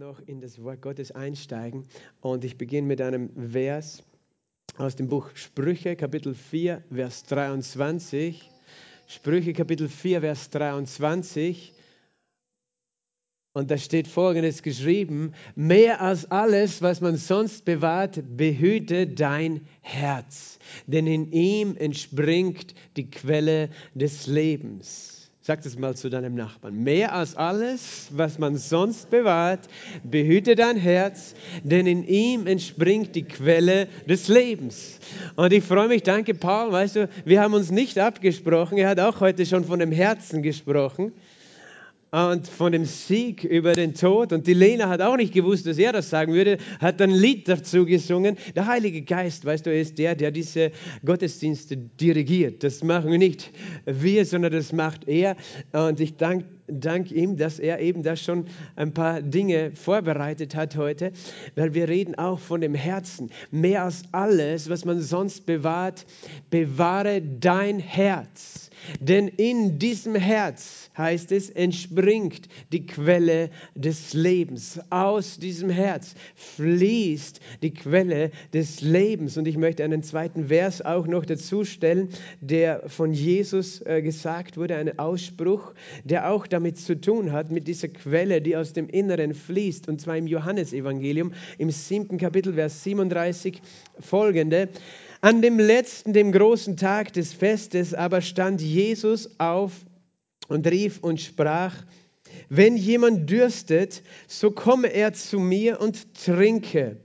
[0.00, 1.84] noch in das Wort Gottes einsteigen
[2.22, 4.02] und ich beginne mit einem Vers
[4.78, 8.50] aus dem Buch Sprüche, Kapitel 4, Vers 23.
[9.06, 11.74] Sprüche, Kapitel 4, Vers 23.
[13.52, 20.58] Und da steht folgendes geschrieben, mehr als alles, was man sonst bewahrt, behüte dein Herz,
[20.86, 25.19] denn in ihm entspringt die Quelle des Lebens.
[25.50, 26.84] Sag das mal zu deinem Nachbarn.
[26.84, 29.58] Mehr als alles, was man sonst bewahrt,
[30.04, 35.00] behüte dein Herz, denn in ihm entspringt die Quelle des Lebens.
[35.34, 38.78] Und ich freue mich, danke Paul, weißt du, wir haben uns nicht abgesprochen.
[38.78, 41.12] Er hat auch heute schon von dem Herzen gesprochen
[42.10, 44.32] und von dem Sieg über den Tod.
[44.32, 47.48] Und die Lena hat auch nicht gewusst, dass er das sagen würde, hat ein Lied
[47.48, 48.36] dazu gesungen.
[48.54, 50.72] Der Heilige Geist, weißt du, ist der, der diese
[51.04, 52.64] Gottesdienste dirigiert.
[52.64, 53.50] Das machen nicht
[53.84, 55.36] wir, sondern das macht er.
[55.72, 60.76] Und ich danke dank ihm, dass er eben da schon ein paar Dinge vorbereitet hat
[60.76, 61.12] heute,
[61.56, 63.30] weil wir reden auch von dem Herzen.
[63.50, 66.06] Mehr als alles, was man sonst bewahrt,
[66.50, 68.69] bewahre dein Herz.
[69.00, 74.80] Denn in diesem Herz heißt es, entspringt die Quelle des Lebens.
[74.90, 79.36] Aus diesem Herz fließt die Quelle des Lebens.
[79.36, 82.08] Und ich möchte einen zweiten Vers auch noch dazu stellen,
[82.40, 85.72] der von Jesus äh, gesagt wurde, ein Ausspruch,
[86.04, 89.88] der auch damit zu tun hat, mit dieser Quelle, die aus dem Inneren fließt.
[89.88, 93.60] Und zwar im Johannesevangelium, im siebten Kapitel, Vers 37
[93.98, 94.68] folgende.
[95.22, 99.72] An dem letzten, dem großen Tag des Festes aber stand Jesus auf
[100.48, 101.74] und rief und sprach,
[102.48, 106.96] wenn jemand dürstet, so komme er zu mir und trinke.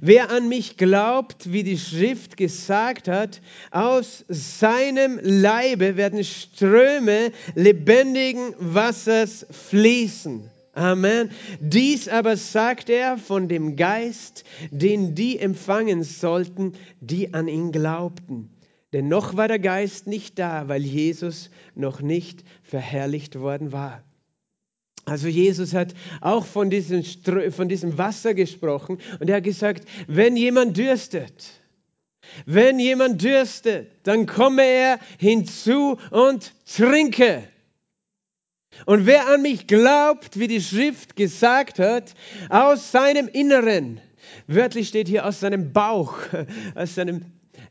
[0.00, 8.54] Wer an mich glaubt, wie die Schrift gesagt hat, aus seinem Leibe werden Ströme lebendigen
[8.58, 10.50] Wassers fließen.
[10.74, 11.30] Amen.
[11.60, 18.50] Dies aber sagt er von dem Geist, den die empfangen sollten, die an ihn glaubten.
[18.92, 24.02] Denn noch war der Geist nicht da, weil Jesus noch nicht verherrlicht worden war.
[25.04, 27.04] Also Jesus hat auch von diesem,
[27.52, 31.50] von diesem Wasser gesprochen und er hat gesagt, wenn jemand dürstet,
[32.46, 37.44] wenn jemand dürstet, dann komme er hinzu und trinke.
[38.86, 42.14] Und wer an mich glaubt, wie die Schrift gesagt hat,
[42.48, 44.00] aus seinem Inneren,
[44.46, 46.16] wörtlich steht hier aus seinem Bauch,
[46.74, 47.22] aus seinem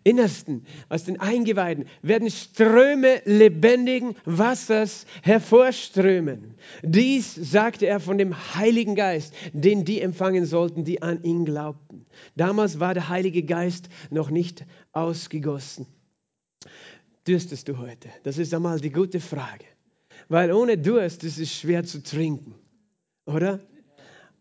[0.03, 6.55] Innersten, aus den Eingeweiden, werden Ströme lebendigen Wassers hervorströmen.
[6.81, 12.05] Dies sagte er von dem Heiligen Geist, den die empfangen sollten, die an ihn glaubten.
[12.35, 15.85] Damals war der Heilige Geist noch nicht ausgegossen.
[17.25, 18.09] Dürstest du heute?
[18.23, 19.65] Das ist einmal die gute Frage.
[20.29, 22.55] Weil ohne Durst ist es schwer zu trinken,
[23.25, 23.59] oder?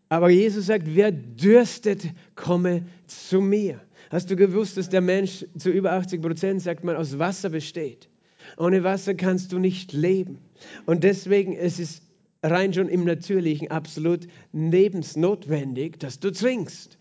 [0.09, 2.03] Aber Jesus sagt, wer dürstet,
[2.35, 3.81] komme zu mir.
[4.11, 8.09] Hast du gewusst, dass der Mensch zu über 80 Prozent, sagt man, aus Wasser besteht?
[8.57, 10.37] Ohne Wasser kannst du nicht leben.
[10.85, 12.01] Und deswegen ist es
[12.43, 16.97] rein schon im Natürlichen absolut lebensnotwendig, dass du trinkst.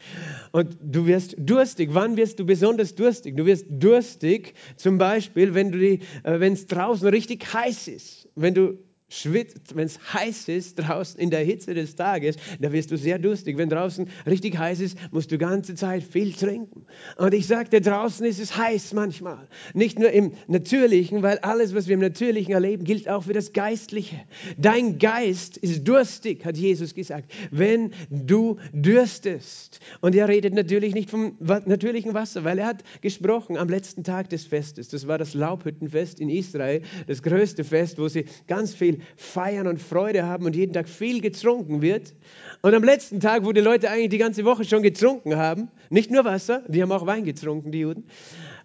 [0.52, 1.90] Und du wirst durstig.
[1.92, 3.36] Wann wirst du besonders durstig?
[3.36, 8.28] Du wirst durstig zum Beispiel, wenn äh, es draußen richtig heiß ist.
[8.36, 8.78] Wenn du
[9.12, 13.18] schwitzt, wenn es heiß ist draußen in der Hitze des Tages, da wirst du sehr
[13.18, 13.58] durstig.
[13.58, 16.86] Wenn draußen richtig heiß ist, musst du ganze Zeit viel trinken.
[17.16, 19.48] Und ich sagte, draußen ist es heiß manchmal.
[19.74, 23.52] Nicht nur im Natürlichen, weil alles, was wir im Natürlichen erleben, gilt auch für das
[23.52, 24.16] Geistliche.
[24.56, 29.80] Dein Geist ist durstig, hat Jesus gesagt, wenn du dürstest.
[30.00, 34.30] Und er redet natürlich nicht vom natürlichen Wasser, weil er hat gesprochen am letzten Tag
[34.30, 34.88] des Festes.
[34.88, 39.80] Das war das Laubhüttenfest in Israel, das größte Fest, wo sie ganz viel feiern und
[39.80, 42.14] Freude haben und jeden Tag viel getrunken wird.
[42.62, 46.10] Und am letzten Tag, wo die Leute eigentlich die ganze Woche schon getrunken haben, nicht
[46.10, 48.04] nur Wasser, die haben auch Wein getrunken, die Juden,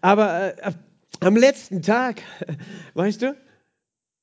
[0.02, 0.72] aber äh,
[1.20, 2.22] am letzten Tag,
[2.94, 3.36] weißt du,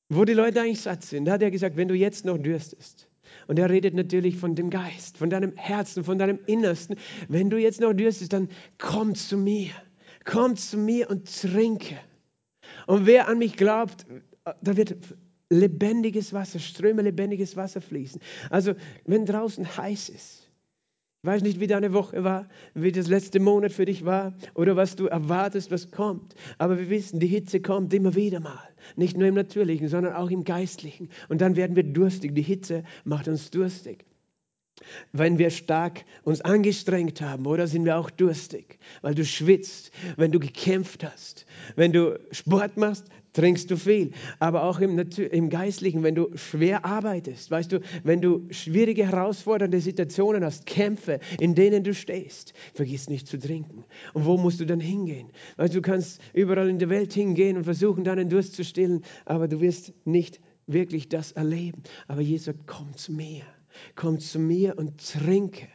[0.09, 3.09] wo die Leute eigentlich satt sind, da hat er gesagt, wenn du jetzt noch dürstest,
[3.47, 6.97] und er redet natürlich von dem Geist, von deinem Herzen, von deinem Innersten.
[7.29, 9.71] Wenn du jetzt noch dürstest, dann komm zu mir.
[10.25, 11.99] Komm zu mir und trinke.
[12.87, 14.07] Und wer an mich glaubt,
[14.45, 14.97] da wird
[15.51, 18.21] lebendiges Wasser, Ströme lebendiges Wasser fließen.
[18.51, 18.75] Also
[19.05, 20.45] wenn draußen heiß ist,
[21.25, 24.77] ich weiß nicht, wie deine Woche war, wie das letzte Monat für dich war oder
[24.77, 26.35] was du erwartest, was kommt.
[26.59, 28.69] Aber wir wissen, die Hitze kommt immer wieder mal.
[28.95, 31.09] Nicht nur im Natürlichen, sondern auch im Geistlichen.
[31.31, 32.35] Und dann werden wir durstig.
[32.35, 34.05] Die Hitze macht uns durstig.
[35.13, 40.31] Wenn wir stark uns angestrengt haben oder sind wir auch durstig, weil du schwitzt, wenn
[40.31, 44.13] du gekämpft hast, wenn du Sport machst, trinkst du viel.
[44.39, 49.81] Aber auch im, im Geistlichen, wenn du schwer arbeitest, weißt du, wenn du schwierige, herausfordernde
[49.81, 53.85] Situationen hast, Kämpfe, in denen du stehst, vergiss nicht zu trinken.
[54.15, 55.31] Und wo musst du dann hingehen?
[55.57, 59.03] Weißt du, du kannst überall in der Welt hingehen und versuchen, deinen Durst zu stillen,
[59.27, 61.83] aber du wirst nicht wirklich das erleben.
[62.09, 63.43] Aber Jesus sagt, komm zu mir.
[63.97, 65.67] Komm zu mir und trinke.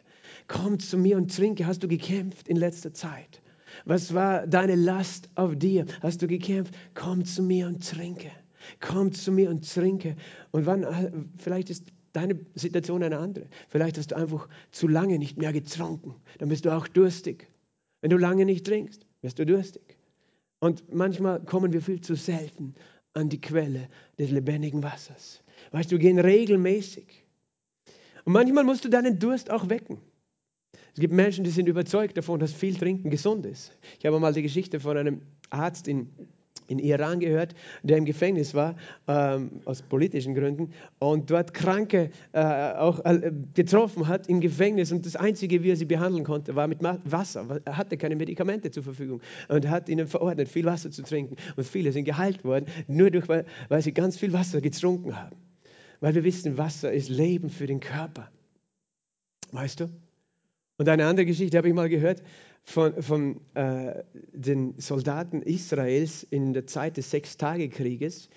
[0.48, 1.68] Komm zu mir und trinke.
[1.68, 3.42] Hast du gekämpft in letzter Zeit?
[3.86, 5.86] Was war deine Last auf dir?
[6.02, 6.74] Hast du gekämpft?
[6.94, 8.32] Komm zu mir und trinke.
[8.80, 10.16] Komm zu mir und trinke.
[10.52, 13.48] Und wann, vielleicht ist deine Situation eine andere.
[13.70, 16.16] Vielleicht hast du einfach zu lange nicht mehr getrunken.
[16.40, 17.48] Dann bist du auch durstig.
[18.02, 19.98] Wenn du lange nicht trinkst, wirst du durstig.
[20.60, 22.76] Und manchmal kommen wir viel zu selten
[23.14, 25.42] an die Quelle des lebendigen Wassers.
[25.72, 27.26] Weißt du, wir gehen regelmäßig
[28.26, 29.98] und manchmal musst du deinen Durst auch wecken.
[31.00, 33.72] Es gibt Menschen, die sind überzeugt davon, dass viel Trinken gesund ist.
[34.00, 36.10] Ich habe mal die Geschichte von einem Arzt in,
[36.68, 38.76] in Iran gehört, der im Gefängnis war,
[39.08, 44.92] ähm, aus politischen Gründen, und dort Kranke äh, auch äh, getroffen hat im Gefängnis.
[44.92, 47.62] Und das Einzige, wie er sie behandeln konnte, war mit Wasser.
[47.64, 51.38] Er hatte keine Medikamente zur Verfügung und hat ihnen verordnet, viel Wasser zu trinken.
[51.56, 55.38] Und viele sind geheilt worden, nur durch, weil, weil sie ganz viel Wasser getrunken haben
[56.02, 58.32] weil wir wissen, Wasser ist Leben für den Körper.
[59.52, 59.90] Weißt du?
[60.80, 62.24] Und eine andere Geschichte habe ich mal gehört
[62.64, 68.30] von, von äh, den Soldaten Israels in der Zeit des Sechstagekrieges.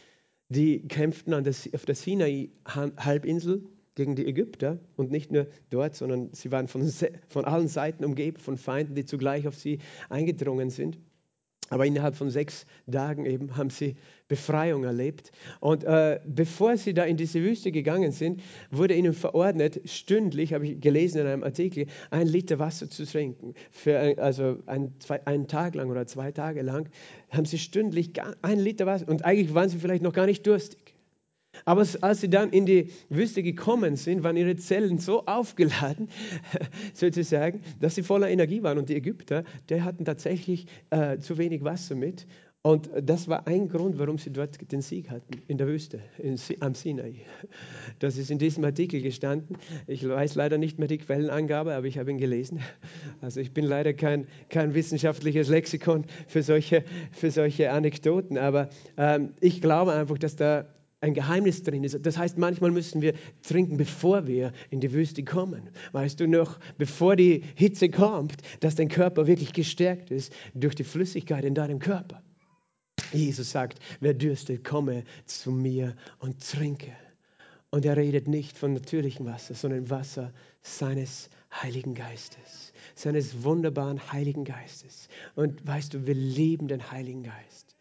[0.49, 3.63] Die kämpften der, auf der Sinai-Halbinsel
[3.95, 6.83] gegen die Ägypter und nicht nur dort, sondern sie waren von,
[7.29, 9.79] von allen Seiten umgeben von Feinden, die zugleich auf sie
[10.09, 10.99] eingedrungen sind.
[11.71, 13.97] Aber innerhalb von sechs Tagen eben haben sie
[14.29, 15.33] Befreiung erlebt.
[15.61, 20.67] Und äh, bevor sie da in diese Wüste gegangen sind, wurde ihnen verordnet, stündlich, habe
[20.67, 23.55] ich gelesen in einem Artikel, ein Liter Wasser zu trinken.
[23.71, 26.89] Für ein, also ein, zwei, einen Tag lang oder zwei Tage lang
[27.31, 28.13] haben sie stündlich
[28.43, 29.09] ein Liter Wasser.
[29.09, 30.82] Und eigentlich waren sie vielleicht noch gar nicht durstig.
[31.65, 36.09] Aber als sie dann in die Wüste gekommen sind, waren ihre Zellen so aufgeladen,
[36.95, 38.79] sozusagen, dass sie voller Energie waren.
[38.79, 42.27] Und die Ägypter, die hatten tatsächlich äh, zu wenig Wasser mit.
[42.65, 46.37] Und das war ein Grund, warum sie dort den Sieg hatten, in der Wüste, in,
[46.61, 47.15] am Sinai.
[47.99, 49.57] Das ist in diesem Artikel gestanden.
[49.89, 52.61] Ich weiß leider nicht mehr die Quellenangabe, aber ich habe ihn gelesen.
[53.21, 59.31] Also ich bin leider kein, kein wissenschaftliches Lexikon für solche, für solche Anekdoten, aber ähm,
[59.41, 60.67] ich glaube einfach, dass da
[61.03, 61.99] ein Geheimnis drin ist.
[62.07, 65.69] Das heißt, manchmal müssen wir trinken, bevor wir in die Wüste kommen.
[65.91, 70.85] Weißt du noch, bevor die Hitze kommt, dass dein Körper wirklich gestärkt ist durch die
[70.85, 72.23] Flüssigkeit in deinem Körper.
[73.13, 76.93] Jesus sagt, wer dürstet, komme zu mir und trinke.
[77.71, 84.45] Und er redet nicht von natürlichem Wasser, sondern Wasser seines Heiligen Geistes, seines wunderbaren Heiligen
[84.45, 85.09] Geistes.
[85.35, 87.72] Und weißt du, wir lieben den Heiligen Geist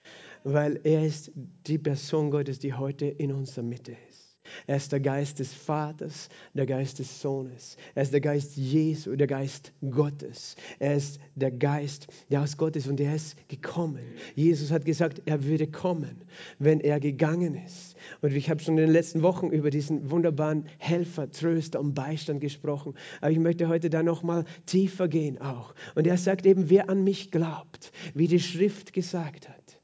[0.43, 1.31] weil er ist
[1.67, 4.31] die Person Gottes, die heute in unserer Mitte ist.
[4.67, 7.77] Er ist der Geist des Vaters, der Geist des Sohnes.
[7.95, 10.55] Er ist der Geist Jesu, der Geist Gottes.
[10.79, 14.03] Er ist der Geist, der aus Gott ist und er ist gekommen.
[14.35, 16.23] Jesus hat gesagt, er würde kommen,
[16.59, 17.95] wenn er gegangen ist.
[18.21, 22.41] Und ich habe schon in den letzten Wochen über diesen wunderbaren Helfer, Tröster und Beistand
[22.41, 22.95] gesprochen.
[23.21, 25.73] Aber ich möchte heute da noch mal tiefer gehen auch.
[25.95, 29.80] Und er sagt eben, wer an mich glaubt, wie die Schrift gesagt hat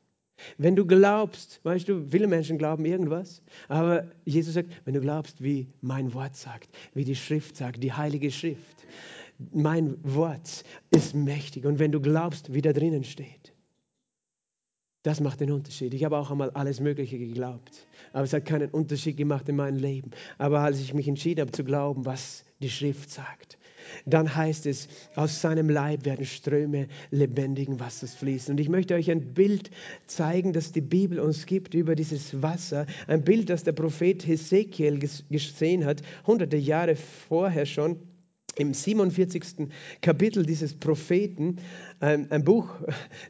[0.57, 5.43] wenn du glaubst, weißt du, viele Menschen glauben irgendwas, aber Jesus sagt, wenn du glaubst,
[5.43, 8.85] wie mein Wort sagt, wie die Schrift sagt, die heilige Schrift,
[9.53, 13.53] mein Wort ist mächtig und wenn du glaubst, wie da drinnen steht,
[15.03, 15.93] das macht den Unterschied.
[15.93, 19.77] Ich habe auch einmal alles Mögliche geglaubt, aber es hat keinen Unterschied gemacht in meinem
[19.77, 20.11] Leben.
[20.37, 23.57] Aber als ich mich entschieden habe zu glauben, was die Schrift sagt,
[24.05, 28.53] dann heißt es, aus seinem Leib werden Ströme lebendigen Wassers fließen.
[28.53, 29.71] Und ich möchte euch ein Bild
[30.07, 32.85] zeigen, das die Bibel uns gibt über dieses Wasser.
[33.07, 37.99] Ein Bild, das der Prophet Hesekiel gesehen hat, hunderte Jahre vorher schon
[38.57, 39.69] im 47.
[40.01, 41.57] Kapitel dieses Propheten,
[41.99, 42.69] ein, Buch,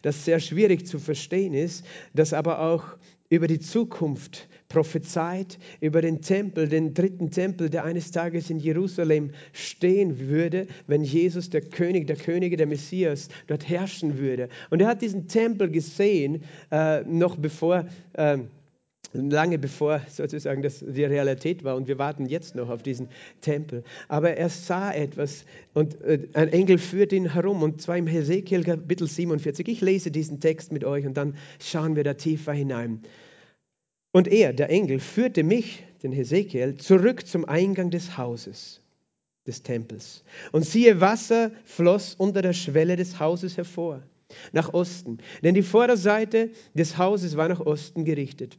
[0.01, 2.97] das sehr schwierig zu verstehen ist, das aber auch
[3.29, 9.31] über die Zukunft prophezeit, über den Tempel, den dritten Tempel, der eines Tages in Jerusalem
[9.53, 14.49] stehen würde, wenn Jesus, der König der Könige, der Messias, dort herrschen würde.
[14.69, 17.85] Und er hat diesen Tempel gesehen, äh, noch bevor.
[18.13, 18.39] Äh,
[19.13, 23.09] lange bevor sozusagen das die Realität war und wir warten jetzt noch auf diesen
[23.41, 23.83] Tempel.
[24.07, 28.63] Aber er sah etwas und äh, ein Engel führt ihn herum und zwar im Hesekiel
[28.63, 29.67] Kapitel 47.
[29.67, 33.01] Ich lese diesen Text mit euch und dann schauen wir da tiefer hinein.
[34.11, 38.81] Und er, der Engel, führte mich, den Hesekiel, zurück zum Eingang des Hauses.
[39.47, 40.23] des Tempels.
[40.51, 44.03] Und siehe, Wasser floss unter der Schwelle des Hauses hervor,
[44.51, 45.19] nach Osten.
[45.41, 48.57] Denn die Vorderseite des Hauses war nach Osten gerichtet.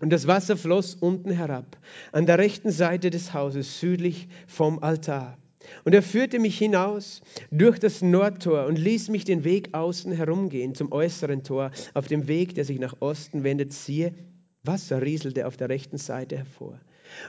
[0.00, 1.78] Und das Wasser floss unten herab,
[2.12, 5.38] an der rechten Seite des Hauses, südlich vom Altar.
[5.84, 10.74] Und er führte mich hinaus durch das Nordtor und ließ mich den Weg außen herumgehen
[10.74, 13.72] zum äußeren Tor, auf dem Weg, der sich nach Osten wendet.
[13.72, 14.14] Siehe,
[14.62, 16.78] Wasser rieselte auf der rechten Seite hervor.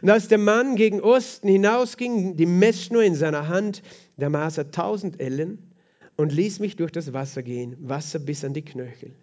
[0.01, 3.81] Und als der Mann gegen Osten hinausging, die Messschnur in seiner Hand,
[4.17, 5.71] da maß er tausend Ellen
[6.15, 9.13] und ließ mich durch das Wasser gehen, Wasser bis an die Knöchel.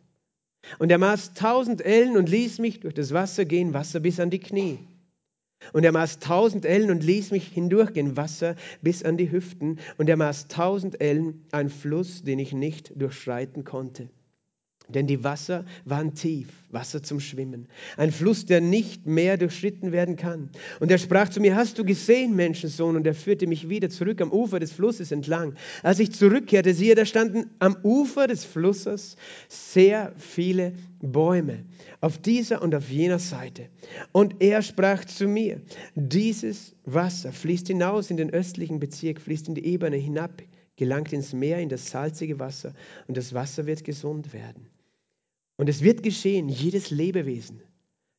[0.79, 4.31] Und er maß tausend Ellen und ließ mich durch das Wasser gehen, Wasser bis an
[4.31, 4.79] die Knie.
[5.73, 9.79] Und er maß tausend Ellen und ließ mich hindurchgehen, Wasser bis an die Hüften.
[9.97, 14.09] Und er maß tausend Ellen, ein Fluss, den ich nicht durchschreiten konnte.
[14.89, 17.69] Denn die Wasser waren tief, Wasser zum Schwimmen.
[17.97, 20.51] Ein Fluss, der nicht mehr durchschritten werden kann.
[20.79, 22.95] Und er sprach zu mir, hast du gesehen, Menschensohn?
[22.95, 25.55] Und er führte mich wieder zurück am Ufer des Flusses entlang.
[25.83, 29.17] Als ich zurückkehrte, siehe, da standen am Ufer des Flusses
[29.49, 31.65] sehr viele Bäume,
[32.03, 33.69] auf dieser und auf jener Seite.
[34.13, 35.63] Und er sprach zu mir,
[35.95, 40.43] dieses Wasser fließt hinaus in den östlichen Bezirk, fließt in die Ebene hinab,
[40.77, 42.75] gelangt ins Meer, in das salzige Wasser,
[43.07, 44.74] und das Wasser wird gesund werden.
[45.57, 47.63] Und es wird geschehen, jedes Lebewesen,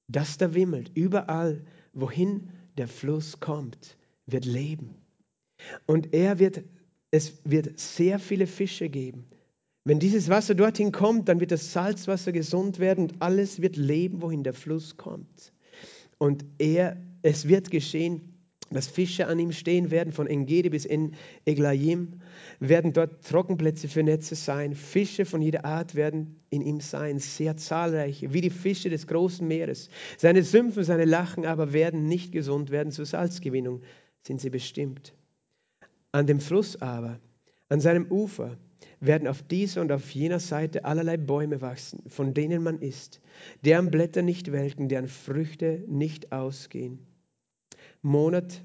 [0.08, 1.64] das da wimmelt, überall,
[1.94, 4.96] wohin der Fluss kommt, wird leben.
[5.86, 6.64] Und er wird,
[7.12, 9.26] es wird sehr viele Fische geben.
[9.84, 14.22] Wenn dieses Wasser dorthin kommt, dann wird das Salzwasser gesund werden und alles wird leben,
[14.22, 15.54] wohin der Fluss kommt.
[16.18, 18.35] Und er, es wird geschehen,
[18.72, 21.14] dass Fische an ihm stehen werden, von Engedi bis in
[21.46, 22.22] Eglaim,
[22.60, 24.74] werden dort Trockenplätze für Netze sein.
[24.74, 29.48] Fische von jeder Art werden in ihm sein, sehr zahlreiche, wie die Fische des großen
[29.48, 29.90] Meeres.
[30.18, 33.82] Seine Sümpfen, seine Lachen aber werden nicht gesund werden, zur Salzgewinnung
[34.24, 35.14] sind sie bestimmt.
[36.12, 37.20] An dem Fluss aber,
[37.70, 38.58] an seinem Ufer,
[39.00, 43.22] werden auf dieser und auf jener Seite allerlei Bäume wachsen, von denen man isst,
[43.64, 47.06] deren Blätter nicht welken, deren Früchte nicht ausgehen
[48.06, 48.62] Monat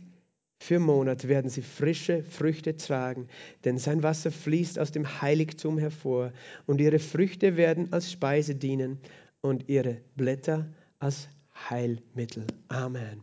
[0.59, 3.27] für Monat werden sie frische Früchte tragen,
[3.65, 6.35] denn sein Wasser fließt aus dem Heiligtum hervor
[6.67, 8.99] und ihre Früchte werden als Speise dienen
[9.41, 10.69] und ihre Blätter
[10.99, 11.29] als
[11.71, 12.47] Heilmittel.
[12.69, 13.23] Amen.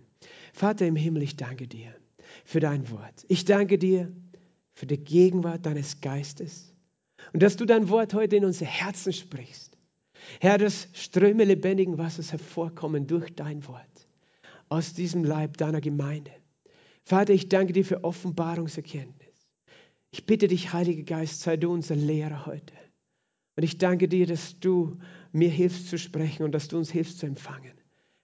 [0.53, 1.93] Vater im Himmel, ich danke dir
[2.43, 3.23] für dein Wort.
[3.27, 4.11] Ich danke dir
[4.73, 6.73] für die Gegenwart deines Geistes
[7.31, 9.77] und dass du dein Wort heute in unser Herzen sprichst.
[10.39, 13.96] Herr, dass Ströme lebendigen Wassers hervorkommen durch dein Wort
[14.69, 16.31] aus diesem Leib deiner Gemeinde.
[17.03, 19.47] Vater, ich danke dir für Offenbarungserkenntnis.
[20.11, 22.73] Ich bitte dich, Heiliger Geist, sei du unser Lehrer heute.
[23.55, 24.97] Und ich danke dir, dass du
[25.31, 27.73] mir hilfst zu sprechen und dass du uns hilfst zu empfangen.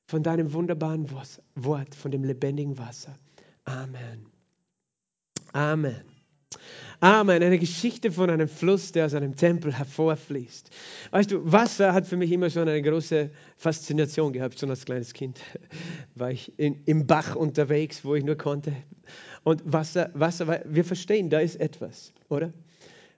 [0.08, 1.10] Von deinem wunderbaren
[1.56, 3.18] Wort, von dem lebendigen Wasser.
[3.66, 4.28] Amen.
[5.54, 6.12] Amen.
[7.00, 7.44] Amen.
[7.44, 10.70] Eine Geschichte von einem Fluss, der aus einem Tempel hervorfließt.
[11.12, 14.60] Weißt du, Wasser hat für mich immer schon eine große Faszination gehabt.
[14.60, 15.40] Schon als kleines Kind
[16.16, 18.74] war ich in, im Bach unterwegs, wo ich nur konnte.
[19.44, 22.54] Und Wasser, Wasser, wir verstehen, da ist etwas, oder?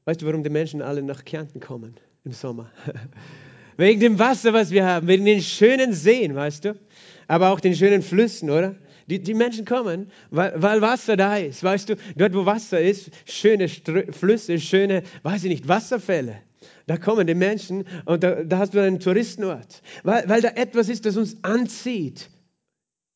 [0.06, 2.72] Weißt du, warum die Menschen alle nach Kärnten kommen im Sommer?
[3.78, 6.80] Wegen dem Wasser, was wir haben, wegen den schönen Seen, weißt du?
[7.28, 8.76] Aber auch den schönen Flüssen, oder?
[9.08, 11.64] Die, die Menschen kommen, weil, weil Wasser da ist.
[11.64, 16.42] Weißt du, dort wo Wasser ist, schöne Str Flüsse, schöne, weiß ich nicht, Wasserfälle.
[16.88, 19.82] Da kommen die Menschen und da, da hast du einen Touristenort.
[20.04, 22.30] Weil, weil da etwas ist, das uns anzieht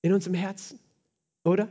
[0.02, 0.80] in unserem Herzen.
[1.44, 1.70] Oder?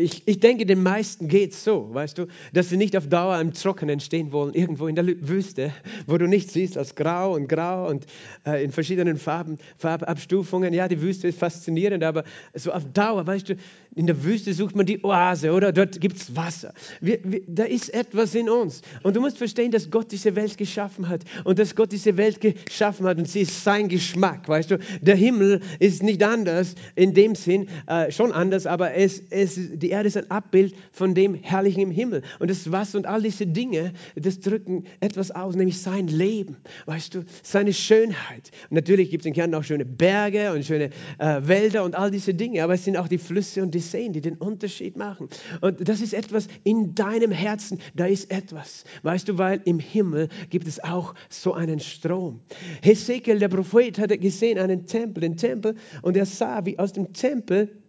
[0.00, 3.38] Ich, ich denke, den meisten geht es so, weißt du, dass sie nicht auf Dauer
[3.38, 5.72] im Trockenen stehen wollen, irgendwo in der Wüste,
[6.06, 8.06] wo du nichts siehst als grau und grau und
[8.46, 10.72] äh, in verschiedenen Farben, Farbabstufungen.
[10.72, 13.56] Ja, die Wüste ist faszinierend, aber so auf Dauer, weißt du,
[13.96, 16.72] in der Wüste sucht man die Oase oder dort gibt es Wasser.
[17.00, 18.82] Wir, wir, da ist etwas in uns.
[19.02, 22.40] Und du musst verstehen, dass Gott diese Welt geschaffen hat und dass Gott diese Welt
[22.40, 24.78] geschaffen hat und sie ist sein Geschmack, weißt du.
[25.00, 29.90] Der Himmel ist nicht anders in dem Sinn, äh, schon anders, aber es, es, die
[29.90, 32.22] Erde ist ein Abbild von dem Herrlichen im Himmel.
[32.38, 37.16] Und das Wasser und all diese Dinge, das drücken etwas aus, nämlich sein Leben, weißt
[37.16, 38.52] du, seine Schönheit.
[38.70, 42.12] Und natürlich gibt es in Kärnten auch schöne Berge und schöne äh, Wälder und all
[42.12, 45.28] diese Dinge, aber es sind auch die Flüsse und die Seen, die den Unterschied machen.
[45.60, 50.28] Und das ist etwas in deinem Herzen, da ist etwas, weißt du, weil im Himmel
[50.50, 52.40] gibt es auch so einen Strom.
[52.82, 57.12] Hesekiel, der Prophet, hatte gesehen einen Tempel, den Tempel, und er sah, wie aus dem
[57.12, 57.80] Tempel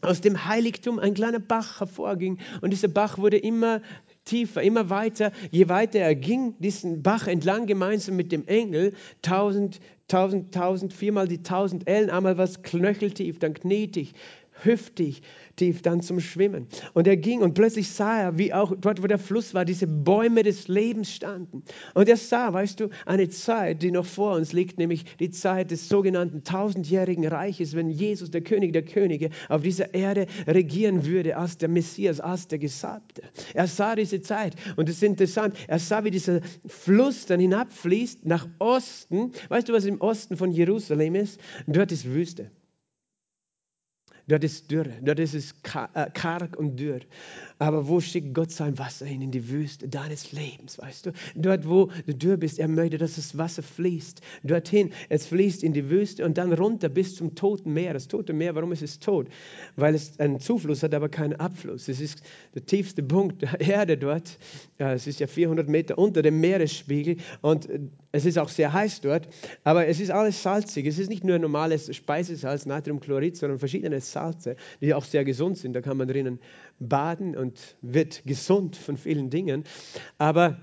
[0.00, 2.38] aus dem Heiligtum ein kleiner Bach hervorging.
[2.60, 3.82] Und dieser Bach wurde immer
[4.24, 5.32] tiefer, immer weiter.
[5.50, 11.26] Je weiter er ging, diesen Bach entlang gemeinsam mit dem Engel, tausend, tausend, tausend, viermal
[11.26, 14.14] die tausend Ellen, einmal was knöcheltief, dann knietig,
[14.64, 15.22] hüftig
[15.58, 16.68] tief dann zum Schwimmen.
[16.94, 19.86] Und er ging und plötzlich sah er, wie auch dort, wo der Fluss war, diese
[19.86, 21.62] Bäume des Lebens standen.
[21.94, 25.70] Und er sah, weißt du, eine Zeit, die noch vor uns liegt, nämlich die Zeit
[25.70, 31.36] des sogenannten tausendjährigen Reiches, wenn Jesus, der König der Könige, auf dieser Erde regieren würde
[31.36, 33.22] als der Messias, als der Gesalbte.
[33.54, 38.24] Er sah diese Zeit und es ist interessant, er sah, wie dieser Fluss dann hinabfließt
[38.24, 39.32] nach Osten.
[39.48, 41.40] Weißt du, was im Osten von Jerusalem ist?
[41.66, 42.50] Dort ist Wüste.
[44.28, 45.54] Dort ist Dürre, dort ist es
[45.94, 47.00] äh, karg und dürr.
[47.58, 49.22] Aber wo schickt Gott sein Wasser hin?
[49.22, 51.12] In die Wüste deines Lebens, weißt du?
[51.34, 54.20] Dort, wo du dürr bist, er möchte, dass das Wasser fließt.
[54.44, 57.94] Dorthin, es fließt in die Wüste und dann runter bis zum Toten Meer.
[57.94, 59.28] Das Tote Meer, warum ist es tot?
[59.76, 61.88] Weil es einen Zufluss hat, aber keinen Abfluss.
[61.88, 62.22] Es ist
[62.54, 64.38] der tiefste Punkt der Erde dort.
[64.78, 69.02] Es ist ja 400 Meter unter dem Meeresspiegel und äh, es ist auch sehr heiß
[69.02, 69.28] dort.
[69.64, 70.86] Aber es ist alles salzig.
[70.86, 75.74] Es ist nicht nur normales Speisesalz, Natriumchlorid, sondern verschiedene Salze, die auch sehr gesund sind.
[75.74, 76.38] Da kann man drinnen
[76.78, 79.64] baden und wird gesund von vielen Dingen.
[80.18, 80.58] Aber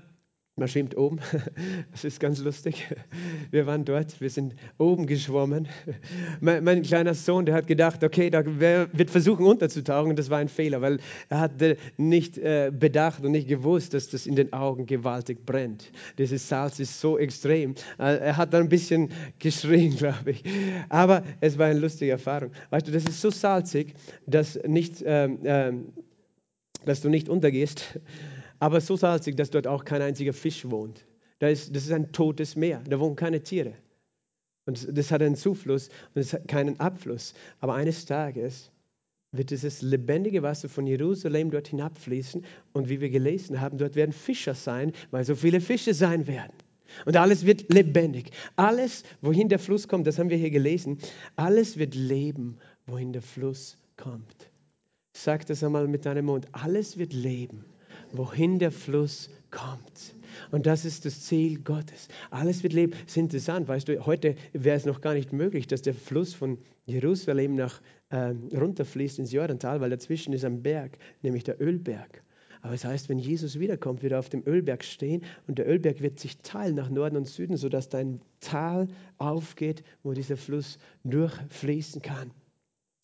[0.58, 1.20] man schwimmt oben.
[1.92, 2.86] Das ist ganz lustig.
[3.50, 5.68] Wir waren dort, wir sind oben geschwommen.
[6.40, 10.16] Mein, mein kleiner Sohn, der hat gedacht, okay, da wird versuchen unterzutauchen.
[10.16, 14.26] Das war ein Fehler, weil er hatte nicht äh, bedacht und nicht gewusst, dass das
[14.26, 15.90] in den Augen gewaltig brennt.
[16.18, 17.74] Dieses Salz ist so extrem.
[17.98, 20.44] Äh, er hat dann ein bisschen geschrien, glaube ich.
[20.88, 22.50] Aber es war eine lustige Erfahrung.
[22.70, 23.94] Weißt du, das ist so salzig,
[24.26, 25.92] dass, nicht, ähm, ähm,
[26.86, 27.98] dass du nicht untergehst
[28.58, 31.04] aber so salzig, dass dort auch kein einziger Fisch wohnt.
[31.38, 33.74] Da ist, das ist ein totes Meer, da wohnen keine Tiere.
[34.64, 37.34] Und das hat einen Zufluss und es hat keinen Abfluss.
[37.60, 38.70] Aber eines Tages
[39.30, 42.44] wird dieses lebendige Wasser von Jerusalem dort hinabfließen.
[42.72, 46.54] Und wie wir gelesen haben, dort werden Fischer sein, weil so viele Fische sein werden.
[47.04, 48.30] Und alles wird lebendig.
[48.56, 50.98] Alles, wohin der Fluss kommt, das haben wir hier gelesen,
[51.36, 54.50] alles wird leben, wohin der Fluss kommt.
[55.18, 56.46] Sag das einmal mit deinem Mund.
[56.52, 57.64] Alles wird leben,
[58.12, 60.14] wohin der Fluss kommt.
[60.50, 62.08] Und das ist das Ziel Gottes.
[62.30, 62.92] Alles wird leben.
[62.92, 66.34] Das ist interessant, weißt du, heute wäre es noch gar nicht möglich, dass der Fluss
[66.34, 67.80] von Jerusalem nach
[68.10, 72.22] äh, runterfließt ins Jordantal, weil dazwischen ist ein Berg, nämlich der Ölberg.
[72.60, 75.66] Aber es das heißt, wenn Jesus wiederkommt, wird er auf dem Ölberg stehen und der
[75.66, 80.36] Ölberg wird sich teilen nach Norden und Süden, sodass da ein Tal aufgeht, wo dieser
[80.36, 82.32] Fluss durchfließen kann.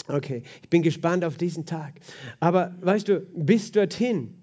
[0.09, 1.95] Okay, ich bin gespannt auf diesen Tag.
[2.41, 4.35] Aber weißt du, bis dorthin,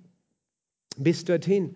[0.97, 1.75] bis dorthin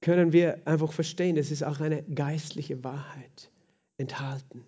[0.00, 3.50] können wir einfach verstehen, es ist auch eine geistliche Wahrheit
[3.98, 4.64] enthalten.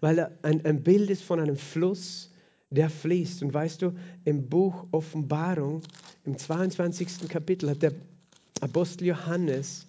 [0.00, 2.30] Weil ein, ein Bild ist von einem Fluss,
[2.70, 3.42] der fließt.
[3.42, 3.94] Und weißt du,
[4.24, 5.82] im Buch Offenbarung,
[6.24, 7.28] im 22.
[7.28, 7.92] Kapitel, hat der
[8.60, 9.86] Apostel Johannes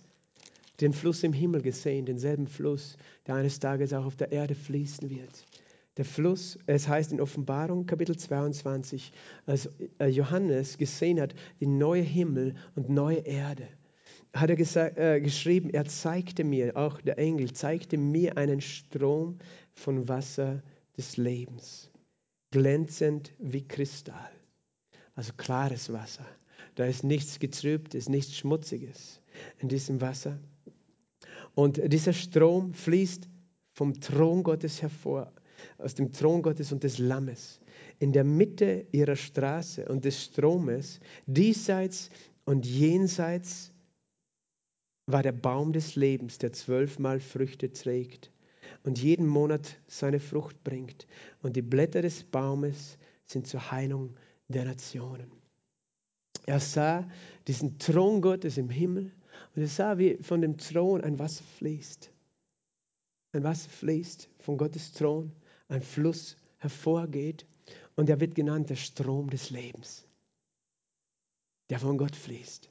[0.81, 5.09] den Fluss im Himmel gesehen, denselben Fluss, der eines Tages auch auf der Erde fließen
[5.09, 5.45] wird.
[5.97, 9.13] Der Fluss, es heißt in Offenbarung Kapitel 22,
[9.45, 13.67] als äh, Johannes gesehen hat, die neue Himmel und neue Erde,
[14.33, 19.37] hat er gesagt, äh, geschrieben, er zeigte mir, auch der Engel zeigte mir einen Strom
[19.71, 20.61] von Wasser
[20.97, 21.89] des Lebens,
[22.51, 24.31] glänzend wie Kristall,
[25.15, 26.25] also klares Wasser.
[26.75, 29.21] Da ist nichts Getrübtes, nichts Schmutziges
[29.59, 30.39] in diesem Wasser.
[31.53, 33.29] Und dieser Strom fließt
[33.71, 35.31] vom Thron Gottes hervor
[35.77, 37.59] aus dem Thron Gottes und des Lammes,
[37.99, 42.09] in der Mitte ihrer Straße und des Stromes, diesseits
[42.45, 43.71] und jenseits
[45.07, 48.31] war der Baum des Lebens, der zwölfmal Früchte trägt
[48.83, 51.07] und jeden Monat seine Frucht bringt.
[51.41, 54.15] Und die Blätter des Baumes sind zur Heilung
[54.47, 55.31] der Nationen.
[56.45, 57.09] Er sah
[57.47, 59.11] diesen Thron Gottes im Himmel
[59.55, 62.11] und er sah, wie von dem Thron ein Wasser fließt.
[63.33, 65.31] Ein Wasser fließt von Gottes Thron
[65.67, 67.45] ein Fluss hervorgeht
[67.95, 70.07] und er wird genannt der Strom des Lebens,
[71.69, 72.69] der von Gott fließt.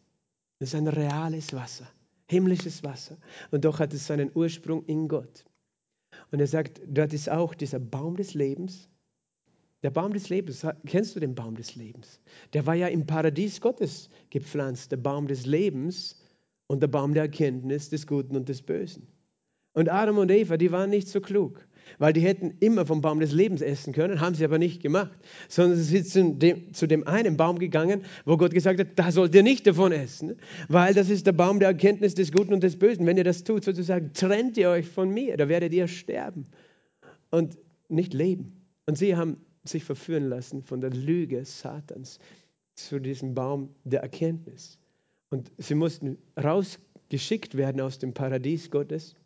[0.59, 1.89] Das ist ein reales Wasser,
[2.29, 3.19] himmlisches Wasser
[3.51, 5.45] und doch hat es seinen Ursprung in Gott.
[6.31, 8.89] Und er sagt, dort ist auch dieser Baum des Lebens.
[9.83, 12.21] Der Baum des Lebens, kennst du den Baum des Lebens?
[12.53, 16.23] Der war ja im Paradies Gottes gepflanzt, der Baum des Lebens
[16.69, 19.07] und der Baum der Erkenntnis des Guten und des Bösen.
[19.75, 21.67] Und Adam und Eva, die waren nicht so klug
[21.99, 25.19] weil die hätten immer vom Baum des Lebens essen können, haben sie aber nicht gemacht,
[25.49, 26.45] sondern sie sind
[26.77, 30.37] zu dem einen Baum gegangen, wo Gott gesagt hat, da sollt ihr nicht davon essen,
[30.69, 33.07] weil das ist der Baum der Erkenntnis des Guten und des Bösen.
[33.07, 36.47] Wenn ihr das tut, sozusagen, trennt ihr euch von mir, da werdet ihr sterben
[37.31, 38.65] und nicht leben.
[38.87, 42.19] Und sie haben sich verführen lassen von der Lüge Satans
[42.75, 44.79] zu diesem Baum der Erkenntnis.
[45.31, 49.17] Und sie mussten rausgeschickt werden aus dem Paradies Gottes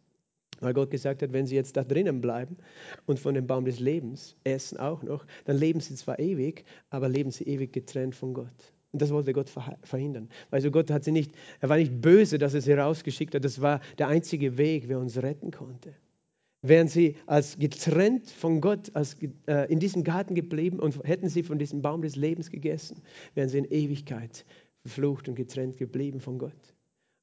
[0.61, 2.57] Weil Gott gesagt hat, wenn sie jetzt da drinnen bleiben
[3.07, 7.09] und von dem Baum des Lebens essen auch noch, dann leben sie zwar ewig, aber
[7.09, 8.73] leben sie ewig getrennt von Gott.
[8.93, 9.51] Und das wollte Gott
[9.83, 10.29] verhindern.
[10.51, 13.45] Also Gott hat sie nicht, er war nicht böse, dass er sie rausgeschickt hat.
[13.45, 15.95] Das war der einzige Weg, der uns retten konnte.
[16.63, 19.17] Wären sie als getrennt von Gott als,
[19.47, 23.03] äh, in diesem Garten geblieben und hätten sie von diesem Baum des Lebens gegessen,
[23.35, 24.45] wären sie in Ewigkeit
[24.83, 26.75] verflucht und getrennt geblieben von Gott.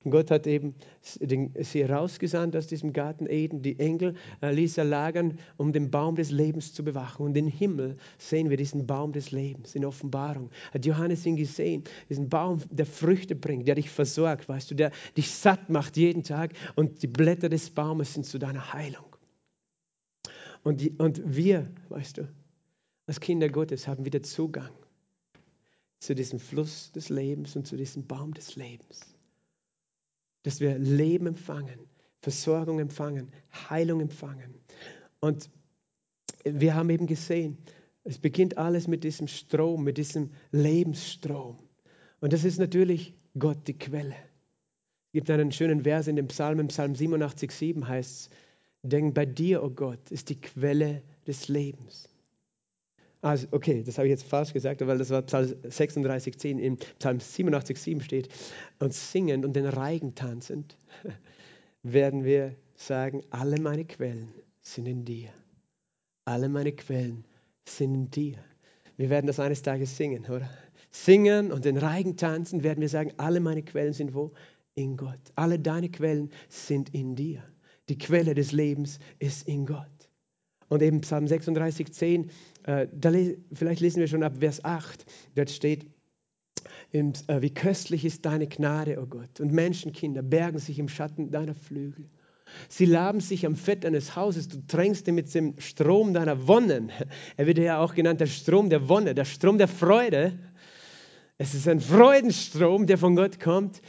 [0.05, 3.63] Und Gott hat eben sie rausgesandt aus diesem Garten Eden.
[3.63, 7.25] Die Engel äh, ließ er lagern, um den Baum des Lebens zu bewachen.
[7.25, 10.51] Und im Himmel sehen wir diesen Baum des Lebens in Offenbarung.
[10.71, 11.85] Hat Johannes ihn gesehen?
[12.07, 16.21] Diesen Baum, der Früchte bringt, der dich versorgt, weißt du, der dich satt macht jeden
[16.21, 16.53] Tag.
[16.75, 19.15] Und die Blätter des Baumes sind zu deiner Heilung.
[20.61, 22.29] Und, die, und wir, weißt du,
[23.07, 24.69] als Kinder Gottes haben wieder Zugang
[25.99, 29.14] zu diesem Fluss des Lebens und zu diesem Baum des Lebens
[30.45, 31.79] dass wir Leben empfangen,
[32.21, 33.31] Versorgung empfangen,
[33.69, 34.53] Heilung empfangen.
[35.19, 35.49] Und
[36.43, 37.57] wir haben eben gesehen,
[38.03, 41.57] es beginnt alles mit diesem Strom, mit diesem Lebensstrom.
[42.21, 44.13] Und das ist natürlich Gott, die Quelle.
[44.13, 48.29] Es gibt einen schönen Vers in dem Psalm, im Psalm 87, 7 heißt es,
[48.83, 52.07] denn bei dir, o oh Gott, ist die Quelle des Lebens.
[53.25, 56.59] Also, okay, das habe ich jetzt falsch gesagt, weil das war Psalm 36, 10.
[56.59, 58.29] Im Psalm 87, 7 steht,
[58.77, 60.77] und singend und den Reigen tanzend
[61.81, 65.29] werden wir sagen, alle meine Quellen sind in dir.
[66.25, 67.25] Alle meine Quellen
[67.67, 68.37] sind in dir.
[68.95, 70.47] Wir werden das eines Tages singen, oder?
[70.91, 74.33] Singen und den Reigen tanzen werden wir sagen, alle meine Quellen sind wo?
[74.75, 75.19] In Gott.
[75.33, 77.41] Alle deine Quellen sind in dir.
[77.89, 79.87] Die Quelle des Lebens ist in Gott.
[80.67, 82.29] Und eben Psalm 36, 10,
[82.65, 85.85] äh, da le vielleicht lesen wir schon ab Vers 8, dort steht,
[86.91, 89.39] im, äh, wie köstlich ist deine Gnade, o oh Gott.
[89.39, 92.09] Und Menschenkinder bergen sich im Schatten deiner Flügel.
[92.69, 96.91] Sie laben sich am Fett deines Hauses, du tränkst mit dem Strom deiner Wonnen.
[97.37, 100.39] Er wird ja auch genannt der Strom der Wonne, der Strom der Freude.
[101.37, 103.81] Es ist ein Freudenstrom, der von Gott kommt.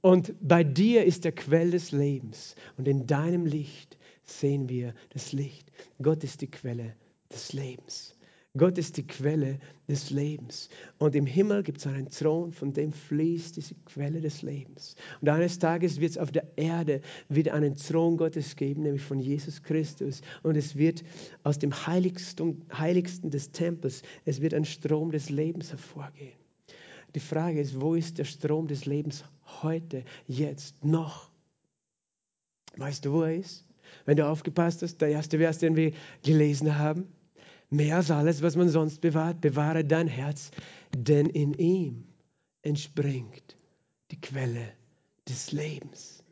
[0.00, 2.54] Und bei dir ist der Quell des Lebens.
[2.76, 5.72] Und in deinem Licht sehen wir das Licht.
[6.02, 6.94] Gott ist die Quelle
[7.34, 8.14] des Lebens.
[8.56, 10.68] Gott ist die Quelle des Lebens.
[10.98, 14.94] Und im Himmel gibt es einen Thron, von dem fließt diese Quelle des Lebens.
[15.20, 19.18] Und eines Tages wird es auf der Erde wieder einen Thron Gottes geben, nämlich von
[19.18, 20.20] Jesus Christus.
[20.44, 21.02] Und es wird
[21.42, 26.38] aus dem Heiligsten, Heiligsten des Tempels, es wird ein Strom des Lebens hervorgehen.
[27.16, 29.24] Die Frage ist, wo ist der Strom des Lebens
[29.62, 31.28] heute, jetzt, noch?
[32.76, 33.64] Weißt du, wo er ist?
[34.04, 35.92] wenn du aufgepasst hast, der erste Vers, den wir
[36.22, 37.08] gelesen haben.
[37.74, 40.52] Mehr als alles, was man sonst bewahrt, bewahre dein Herz,
[40.96, 42.04] denn in ihm
[42.62, 43.56] entspringt
[44.12, 44.68] die Quelle
[45.28, 46.22] des Lebens.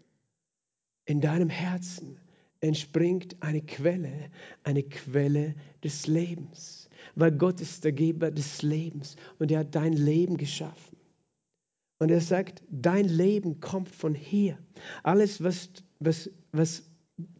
[1.04, 2.16] In deinem Herzen
[2.60, 4.30] entspringt eine Quelle,
[4.62, 9.94] eine Quelle des Lebens, weil Gott ist der Geber des Lebens und er hat dein
[9.94, 10.96] Leben geschaffen.
[11.98, 14.58] Und er sagt, dein Leben kommt von hier.
[15.02, 16.84] Alles, was, was, was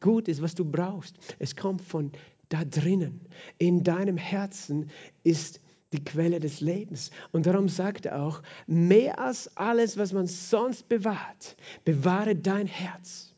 [0.00, 1.16] gut ist, was du brauchst.
[1.38, 2.10] Es kommt von
[2.52, 3.20] da drinnen.
[3.58, 4.90] In deinem Herzen
[5.22, 5.60] ist
[5.92, 7.10] die Quelle des Lebens.
[7.32, 13.34] Und darum sagt er auch, mehr als alles, was man sonst bewahrt, bewahre dein Herz.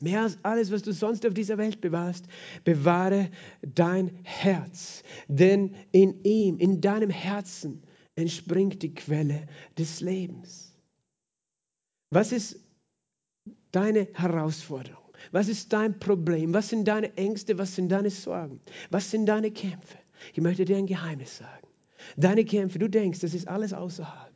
[0.00, 2.26] Mehr als alles, was du sonst auf dieser Welt bewahrst,
[2.64, 3.30] bewahre
[3.62, 5.02] dein Herz.
[5.28, 7.82] Denn in ihm, in deinem Herzen,
[8.16, 10.74] entspringt die Quelle des Lebens.
[12.10, 12.58] Was ist
[13.72, 14.99] deine Herausforderung?
[15.32, 16.54] Was ist dein Problem?
[16.54, 17.58] Was sind deine Ängste?
[17.58, 18.60] Was sind deine Sorgen?
[18.90, 19.98] Was sind deine Kämpfe?
[20.32, 21.66] Ich möchte dir ein Geheimnis sagen.
[22.16, 24.32] Deine Kämpfe, du denkst, das ist alles außerhalb.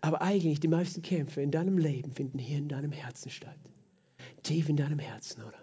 [0.00, 3.58] Aber eigentlich die meisten Kämpfe in deinem Leben finden hier in deinem Herzen statt.
[4.42, 5.62] Tief in deinem Herzen, oder?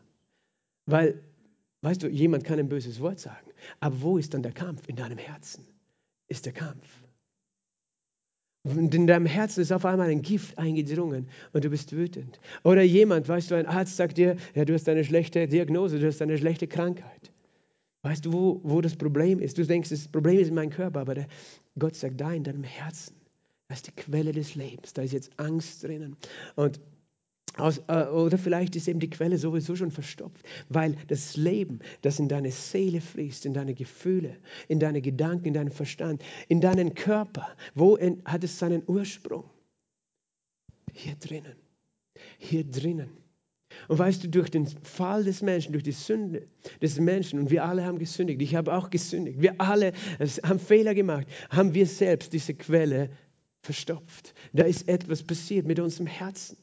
[0.85, 1.21] Weil,
[1.81, 3.51] weißt du, jemand kann ein böses Wort sagen.
[3.79, 4.87] Aber wo ist dann der Kampf?
[4.87, 5.65] In deinem Herzen
[6.27, 7.00] ist der Kampf.
[8.63, 12.39] Und in deinem Herzen ist auf einmal ein Gift eingedrungen und du bist wütend.
[12.63, 16.05] Oder jemand, weißt du, ein Arzt sagt dir, ja, du hast eine schlechte Diagnose, du
[16.05, 17.31] hast eine schlechte Krankheit.
[18.03, 19.57] Weißt du, wo, wo das Problem ist?
[19.57, 21.27] Du denkst, das Problem ist in meinem Körper, aber der,
[21.77, 23.15] Gott sagt, da in deinem Herzen,
[23.67, 26.15] das ist die Quelle des Lebens, da ist jetzt Angst drinnen.
[26.55, 26.79] Und
[27.61, 32.19] aus, äh, oder vielleicht ist eben die Quelle sowieso schon verstopft, weil das Leben, das
[32.19, 36.93] in deine Seele fließt, in deine Gefühle, in deine Gedanken, in deinen Verstand, in deinen
[36.93, 39.49] Körper, wo in, hat es seinen Ursprung?
[40.93, 41.55] Hier drinnen.
[42.37, 43.09] Hier drinnen.
[43.87, 46.47] Und weißt du, durch den Fall des Menschen, durch die Sünde
[46.81, 49.93] des Menschen, und wir alle haben gesündigt, ich habe auch gesündigt, wir alle
[50.43, 53.09] haben Fehler gemacht, haben wir selbst diese Quelle
[53.61, 54.33] verstopft.
[54.53, 56.57] Da ist etwas passiert mit unserem Herzen.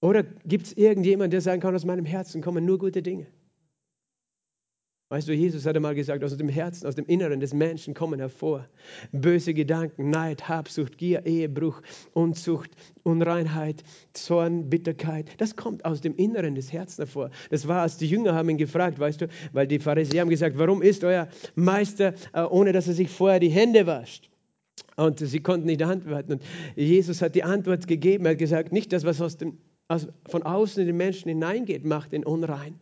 [0.00, 3.26] Oder gibt es irgendjemanden, der sagen kann, aus meinem Herzen kommen nur gute Dinge?
[5.10, 8.20] Weißt du, Jesus hat einmal gesagt, aus dem Herzen, aus dem Inneren des Menschen kommen
[8.20, 8.68] hervor
[9.10, 11.80] böse Gedanken, Neid, Habsucht, Gier, Ehebruch,
[12.12, 12.70] Unzucht,
[13.04, 13.82] Unreinheit,
[14.12, 15.30] Zorn, Bitterkeit.
[15.38, 17.30] Das kommt aus dem Inneren des Herzens hervor.
[17.48, 20.58] Das war, als die Jünger haben ihn gefragt, weißt du, weil die Pharisäer haben gesagt,
[20.58, 24.28] warum ist euer Meister, äh, ohne dass er sich vorher die Hände wascht?
[24.96, 26.32] Und sie konnten nicht antworten.
[26.32, 26.42] Und
[26.76, 28.26] Jesus hat die Antwort gegeben.
[28.26, 29.56] Er hat gesagt, nicht das, was aus dem,
[29.88, 32.78] aus, von außen in den Menschen hineingeht, macht ihn unrein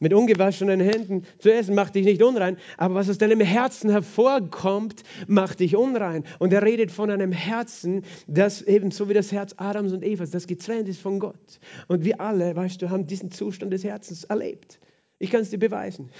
[0.00, 2.56] mit ungewaschenen Händen zu essen, macht dich nicht unrein.
[2.78, 6.24] Aber was aus deinem Herzen hervorkommt, macht dich unrein.
[6.38, 10.46] Und er redet von einem Herzen, das ebenso wie das Herz Adams und Evas, das
[10.46, 11.60] getrennt ist von Gott.
[11.86, 14.80] Und wir alle, weißt du, haben diesen Zustand des Herzens erlebt.
[15.18, 16.10] Ich kann es dir beweisen.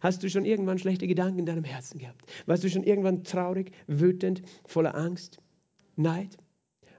[0.00, 2.22] Hast du schon irgendwann schlechte Gedanken in deinem Herzen gehabt?
[2.46, 5.38] Warst du schon irgendwann traurig, wütend, voller Angst,
[5.96, 6.36] Neid?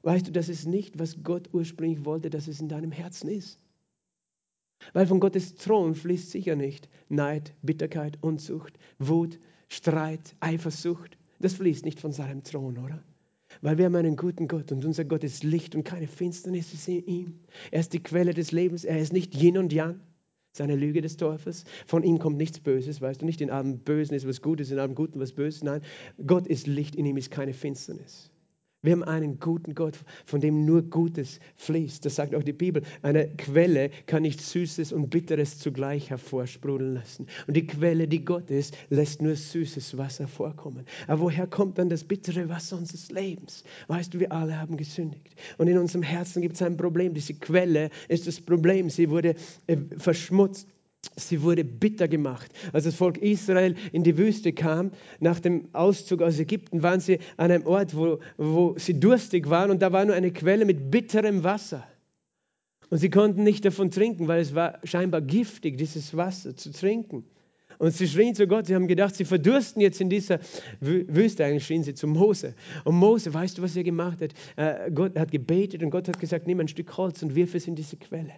[0.06, 3.60] Weißt du, das ist nicht, was Gott ursprünglich wollte, dass es in deinem Herzen ist.
[4.94, 11.18] Weil von Gottes Thron fließt sicher nicht Neid, Bitterkeit, Unzucht, Wut, Streit, Eifersucht.
[11.40, 13.04] Das fließt nicht von seinem Thron, oder?
[13.64, 16.88] Weil wir haben einen guten Gott und unser Gott ist Licht und keine Finsternis ist
[16.88, 17.40] in ihm.
[17.72, 20.02] Er ist die Quelle des Lebens, er ist nicht Yin und Yang,
[20.52, 21.64] seine Lüge des Teufels.
[21.88, 24.78] Von ihm kommt nichts Böses, weißt du, nicht in allem Bösen ist was Gutes, in
[24.78, 25.64] allem Guten was Böses.
[25.64, 25.82] Nein,
[26.28, 28.30] Gott ist Licht, in ihm ist keine Finsternis.
[28.86, 32.06] Wir haben einen guten Gott, von dem nur Gutes fließt.
[32.06, 32.84] Das sagt auch die Bibel.
[33.02, 37.26] Eine Quelle kann nicht Süßes und Bitteres zugleich hervorsprudeln lassen.
[37.48, 40.86] Und die Quelle, die Gott ist, lässt nur süßes Wasser vorkommen.
[41.08, 43.64] Aber woher kommt dann das bittere Wasser unseres Lebens?
[43.88, 45.36] Weißt du, wir alle haben gesündigt.
[45.58, 47.16] Und in unserem Herzen gibt es ein Problem.
[47.16, 48.92] Diese Quelle ist das Problem.
[48.92, 49.34] Sie wurde
[49.66, 50.68] äh, verschmutzt
[51.16, 52.52] Sie wurde bitter gemacht.
[52.74, 57.20] Als das Volk Israel in die Wüste kam, nach dem Auszug aus Ägypten, waren sie
[57.38, 60.92] an einem Ort, wo, wo sie durstig waren und da war nur eine Quelle mit
[60.92, 61.88] bitterem Wasser.
[62.90, 67.26] Und sie konnten nicht davon trinken, weil es war scheinbar giftig, dieses Wasser zu trinken.
[67.78, 70.40] Und sie schrien zu Gott, sie haben gedacht, sie verdursten jetzt in dieser
[70.80, 71.44] Wüste.
[71.44, 72.54] Eigentlich schrien sie zu Mose.
[72.86, 74.32] Und Mose, weißt du, was er gemacht hat?
[74.56, 77.68] Äh, Gott hat gebetet und Gott hat gesagt, nimm ein Stück Holz und wirf es
[77.68, 78.34] in diese Quelle.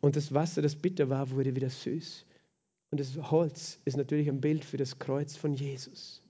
[0.00, 2.24] Und das Wasser, das bitter war, wurde wieder süß.
[2.90, 6.22] Und das Holz ist natürlich ein Bild für das Kreuz von Jesus,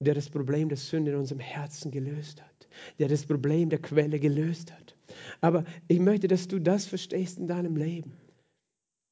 [0.00, 2.68] der das Problem der Sünde in unserem Herzen gelöst hat,
[2.98, 4.96] der das Problem der Quelle gelöst hat.
[5.40, 8.12] Aber ich möchte, dass du das verstehst in deinem Leben.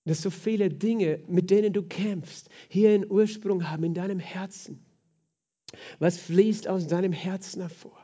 [0.04, 4.84] Dass so viele Dinge, mit denen du kämpfst, hier einen Ursprung haben in deinem Herzen.
[5.98, 8.01] Was fließt aus deinem Herzen hervor?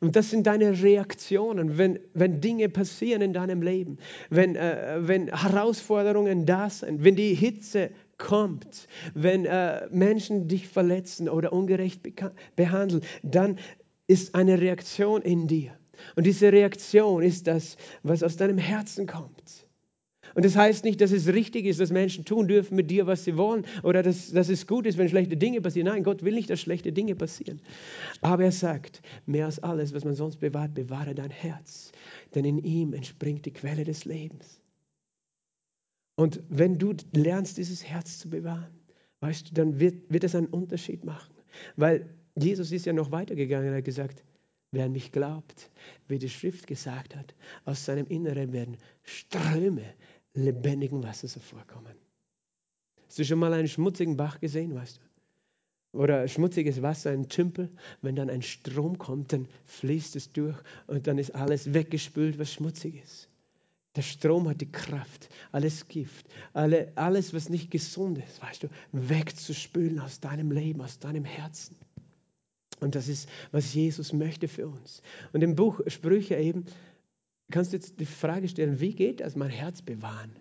[0.00, 5.28] Und das sind deine Reaktionen, wenn, wenn Dinge passieren in deinem Leben, wenn, äh, wenn
[5.28, 12.02] Herausforderungen da sind, wenn die Hitze kommt, wenn äh, Menschen dich verletzen oder ungerecht
[12.56, 13.58] behandeln, dann
[14.06, 15.72] ist eine Reaktion in dir.
[16.14, 19.65] Und diese Reaktion ist das, was aus deinem Herzen kommt.
[20.36, 23.24] Und das heißt nicht, dass es richtig ist, dass Menschen tun dürfen mit dir, was
[23.24, 25.88] sie wollen oder dass, dass es gut ist, wenn schlechte Dinge passieren.
[25.88, 27.62] Nein, Gott will nicht, dass schlechte Dinge passieren.
[28.20, 31.90] Aber er sagt, mehr als alles, was man sonst bewahrt, bewahre dein Herz,
[32.34, 34.60] denn in ihm entspringt die Quelle des Lebens.
[36.16, 38.74] Und wenn du lernst, dieses Herz zu bewahren,
[39.20, 41.32] weißt du, dann wird, wird es einen Unterschied machen.
[41.76, 44.22] Weil Jesus ist ja noch weitergegangen, er hat gesagt,
[44.70, 45.70] wer an mich glaubt,
[46.08, 49.84] wie die Schrift gesagt hat, aus seinem Inneren werden Ströme
[50.36, 51.96] lebendigen Wassers hervorkommen.
[53.06, 55.98] Hast du schon mal einen schmutzigen Bach gesehen, weißt du?
[55.98, 57.70] Oder schmutziges Wasser, ein Tümpel,
[58.02, 62.52] wenn dann ein Strom kommt, dann fließt es durch und dann ist alles weggespült, was
[62.52, 63.28] schmutzig ist.
[63.94, 68.68] Der Strom hat die Kraft, alles Gift, alle, alles, was nicht gesund ist, weißt du,
[68.92, 71.76] wegzuspülen aus deinem Leben, aus deinem Herzen.
[72.80, 75.00] Und das ist, was Jesus möchte für uns.
[75.32, 76.66] Und im Buch Sprüche eben
[77.50, 80.36] kannst du jetzt die Frage stellen, wie geht das, mein Herz bewahren?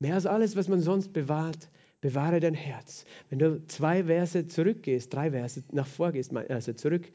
[0.00, 3.04] Mehr als alles, was man sonst bewahrt, bewahre dein Herz.
[3.30, 7.10] Wenn du zwei Verse zurückgehst, drei Verse nach vorgehst, also zurück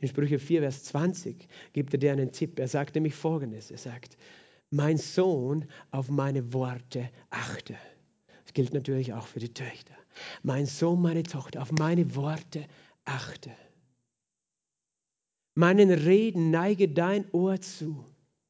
[0.00, 2.58] in Sprüche 4, Vers 20, gibt er dir einen Tipp.
[2.58, 4.16] Er sagt nämlich folgendes: Er sagt,
[4.70, 7.76] mein Sohn, auf meine Worte achte.
[8.42, 9.94] Das gilt natürlich auch für die Töchter.
[10.42, 12.66] Mein Sohn, meine Tochter, auf meine Worte
[13.04, 13.52] achte.
[15.54, 18.04] Meinen Reden neige dein Ohr zu.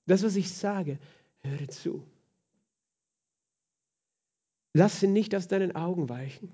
[0.06, 0.98] Das, was ich sage,
[1.42, 2.06] höre zu.
[4.74, 6.52] Lass sie nicht aus deinen Augen weichen,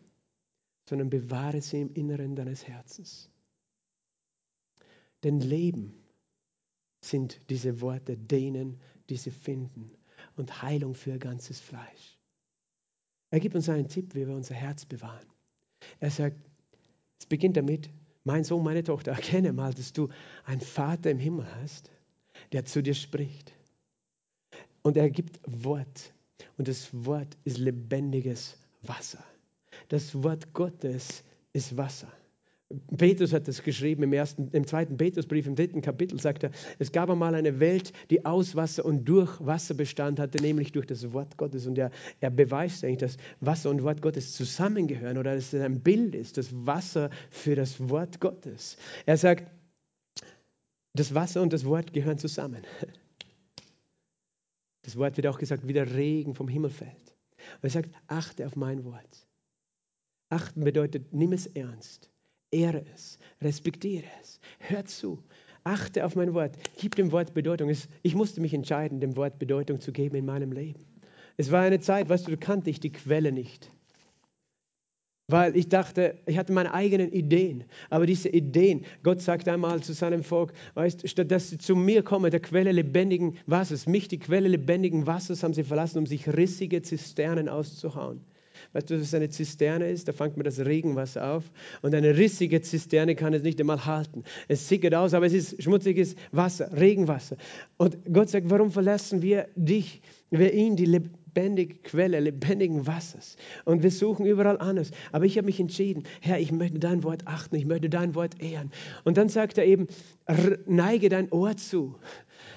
[0.89, 3.31] sondern bewahre sie im Inneren deines Herzens.
[5.23, 5.95] Denn Leben
[7.01, 9.93] sind diese Worte denen, die sie finden
[10.37, 12.19] und Heilung für ihr ganzes Fleisch.
[13.31, 15.27] Er gibt uns einen Tipp, wie wir unser Herz bewahren.
[16.01, 16.37] Er sagt,
[17.19, 17.91] es beginnt damit,
[18.25, 20.09] mein Sohn, meine Tochter, erkenne mal, dass du
[20.45, 21.91] einen Vater im Himmel hast,
[22.53, 23.53] der zu dir spricht.
[24.83, 26.13] Und er gibt Wort.
[26.57, 29.23] Und das Wort ist lebendiges Wasser.
[29.89, 32.13] Das Wort Gottes ist Wasser.
[32.99, 36.93] Petrus hat das geschrieben im, ersten, im zweiten Petrusbrief, im dritten Kapitel, sagt er, es
[36.93, 41.15] gab einmal eine Welt, die aus Wasser und durch Wasser bestand hatte, nämlich durch das
[41.15, 41.67] Wort Gottes.
[41.67, 45.81] Und er, er beweist eigentlich, dass Wasser und Wort Gottes zusammengehören oder dass es ein
[45.81, 48.77] Bild ist, das Wasser für das Wort Gottes.
[49.07, 49.51] Er sagt,
[50.95, 52.63] das Wasser und das Wort gehören zusammen.
[54.83, 57.15] Das Wort wird auch gesagt, wie der Regen vom Himmel fällt.
[57.57, 59.27] Und er sagt, achte auf mein Wort.
[60.31, 62.11] Achten bedeutet, nimm es ernst.
[62.51, 65.23] Ehre es, respektiere es, hör zu,
[65.65, 67.71] achte auf mein Wort, gib dem Wort Bedeutung.
[68.03, 70.87] Ich musste mich entscheiden, dem Wort Bedeutung zu geben in meinem Leben.
[71.37, 73.71] Es war eine Zeit, weißt du, da kannte ich die Quelle nicht.
[75.31, 77.65] Weil ich dachte, ich hatte meine eigenen Ideen.
[77.91, 82.03] Aber diese Ideen, Gott sagt einmal zu seinem Volk, weißt, statt dass sie zu mir
[82.03, 86.27] kommen, der Quelle lebendigen Wassers, mich, die Quelle lebendigen Wassers, haben sie verlassen, um sich
[86.29, 88.23] rissige Zisternen auszuhauen.
[88.73, 90.09] Weißt du, was eine Zisterne ist?
[90.09, 91.45] Da fängt man das Regenwasser auf
[91.83, 94.25] und eine rissige Zisterne kann es nicht einmal halten.
[94.49, 97.37] Es sickert aus, aber es ist schmutziges Wasser, Regenwasser.
[97.77, 100.87] Und Gott sagt, warum verlassen wir dich, wir ihn, die
[101.39, 103.37] lebendige Quelle lebendigen Wassers?
[103.65, 104.91] Und wir suchen überall anders.
[105.13, 108.41] Aber ich habe mich entschieden, Herr, ich möchte dein Wort achten, ich möchte dein Wort
[108.43, 108.73] ehren.
[109.05, 109.87] Und dann sagt er eben,
[110.67, 111.97] neige dein Ohr zu.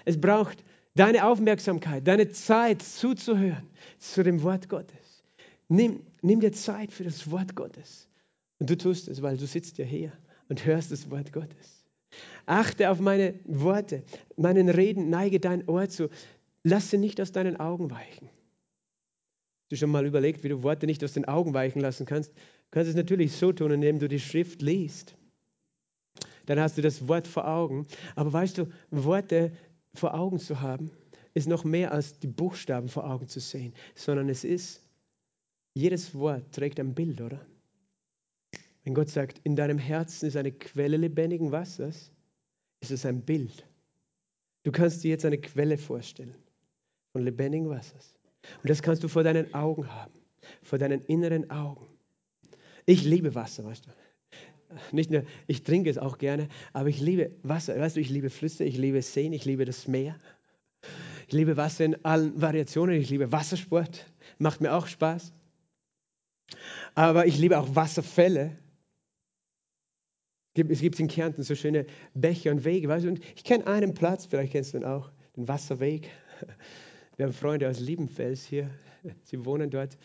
[0.06, 0.64] Es braucht
[0.96, 5.24] deine Aufmerksamkeit, deine Zeit zuzuhören zu dem Wort Gottes.
[5.68, 8.10] Nimm, nimm dir Zeit für das Wort Gottes.
[8.60, 10.12] Und du tust es, weil du sitzt ja hier
[10.50, 11.86] und hörst das Wort Gottes.
[12.46, 14.04] Achte auf meine Worte,
[14.36, 16.10] meinen Reden, neige dein Ohr zu.
[16.64, 18.30] Lass sie nicht aus deinen Augen weichen.
[19.72, 22.34] Du schon mal überlegt, wie du Worte nicht aus den Augen weichen lassen kannst?
[22.34, 25.16] Du kannst es natürlich so tun, indem du die Schrift liest.
[26.46, 27.88] Dann hast du das Wort vor Augen.
[28.18, 29.54] Aber weißt du, Worte
[29.94, 30.92] vor Augen zu haben,
[31.34, 34.84] ist noch mehr als die Buchstaben vor Augen zu sehen, sondern es ist
[35.74, 37.40] jedes Wort trägt ein Bild, oder?
[38.84, 42.12] Wenn Gott sagt, in deinem Herzen ist eine Quelle lebendigen Wassers,
[42.82, 43.66] ist es ein Bild.
[44.64, 46.36] Du kannst dir jetzt eine Quelle vorstellen
[47.14, 48.21] von lebendigen Wassers.
[48.62, 50.14] Und das kannst du vor deinen Augen haben,
[50.64, 51.88] vor deinen inneren Augen.
[52.86, 53.92] Ich liebe Wasser, weißt du.
[54.92, 57.78] Nicht nur, ich trinke es auch gerne, aber ich liebe Wasser.
[57.78, 60.18] Weißt du, ich liebe Flüsse, ich liebe Seen, ich liebe das Meer.
[61.28, 64.06] Ich liebe Wasser in allen Variationen, ich liebe Wassersport,
[64.38, 65.34] macht mir auch Spaß.
[66.96, 68.58] Aber ich liebe auch Wasserfälle.
[70.54, 72.90] Es gibt in Kärnten so schöne Bäche und Wege.
[72.90, 73.10] Weißt du?
[73.10, 76.10] Und ich kenne einen Platz, vielleicht kennst du ihn auch, den Wasserweg.
[77.22, 78.68] Wir haben Freunde aus Liebenfels hier,
[79.26, 79.96] sie wohnen dort.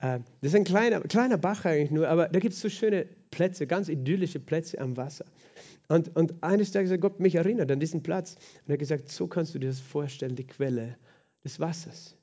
[0.00, 3.06] Äh, das ist ein kleiner, kleiner Bach eigentlich nur, aber da gibt es so schöne
[3.30, 5.26] Plätze, ganz idyllische Plätze am Wasser.
[5.88, 9.10] Und, und eines Tages hat Gott mich erinnert an diesen Platz und er hat gesagt,
[9.10, 10.96] so kannst du dir das vorstellen, die Quelle
[11.44, 12.16] des Wassers,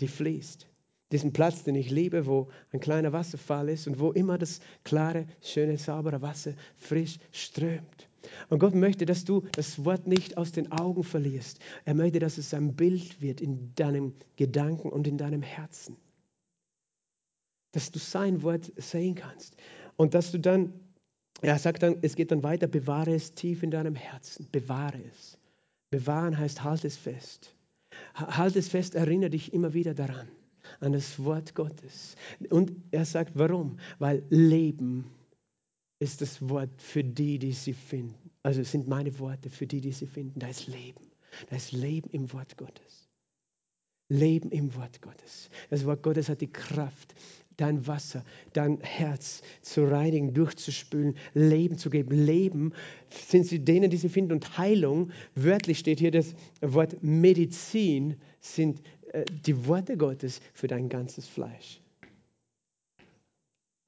[0.00, 0.66] die fließt
[1.12, 5.26] diesen Platz, den ich liebe, wo ein kleiner Wasserfall ist und wo immer das klare,
[5.42, 8.09] schöne, saubere Wasser frisch strömt.
[8.48, 11.60] Und Gott möchte, dass du das Wort nicht aus den Augen verlierst.
[11.84, 15.96] Er möchte, dass es ein Bild wird in deinem Gedanken und in deinem Herzen.
[17.72, 19.56] Dass du sein Wort sehen kannst.
[19.96, 20.72] Und dass du dann,
[21.40, 24.48] er sagt dann, es geht dann weiter, bewahre es tief in deinem Herzen.
[24.50, 25.38] Bewahre es.
[25.90, 27.54] Bewahren heißt, halt es fest.
[28.14, 30.28] Halt es fest, erinnere dich immer wieder daran
[30.80, 32.16] an das Wort Gottes.
[32.50, 33.78] Und er sagt, warum?
[33.98, 35.04] Weil Leben
[36.00, 38.30] ist das Wort für die, die sie finden.
[38.42, 40.40] Also sind meine Worte für die, die sie finden.
[40.40, 41.04] Da ist Leben.
[41.48, 43.08] Da ist Leben im Wort Gottes.
[44.08, 45.50] Leben im Wort Gottes.
[45.68, 47.14] Das Wort Gottes hat die Kraft,
[47.56, 52.16] dein Wasser, dein Herz zu reinigen, durchzuspülen, Leben zu geben.
[52.16, 52.72] Leben
[53.10, 54.32] sind sie denen, die sie finden.
[54.32, 58.80] Und Heilung, wörtlich steht hier das Wort Medizin, sind
[59.12, 61.80] äh, die Worte Gottes für dein ganzes Fleisch.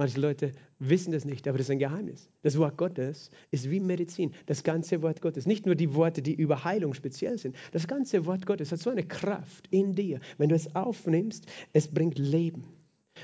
[0.02, 2.28] Manche Leute wissen das nicht, aber das ist ein Geheimnis.
[2.42, 4.32] Das Wort Gottes ist wie Medizin.
[4.46, 5.46] Das ganze Wort Gottes.
[5.46, 7.54] Nicht nur die Worte, die über Heilung speziell sind.
[7.70, 10.18] Das ganze Wort Gottes hat so eine Kraft in dir.
[10.38, 12.64] Wenn du es aufnimmst, es bringt Leben.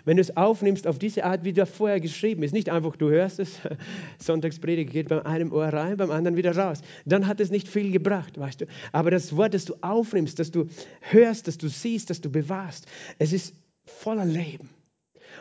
[0.04, 3.10] Wenn du es aufnimmst auf diese Art, wie da vorher geschrieben ist, nicht einfach, du
[3.10, 3.58] hörst es,
[4.20, 7.90] Sonntagspredigt geht beim einen Ohr rein, beim anderen wieder raus, dann hat es nicht viel
[7.90, 8.66] gebracht, weißt du.
[8.92, 10.68] Aber das Wort, das du aufnimmst, das du
[11.00, 12.86] hörst, das du siehst, das du bewahrst,
[13.18, 14.70] es ist voller Leben.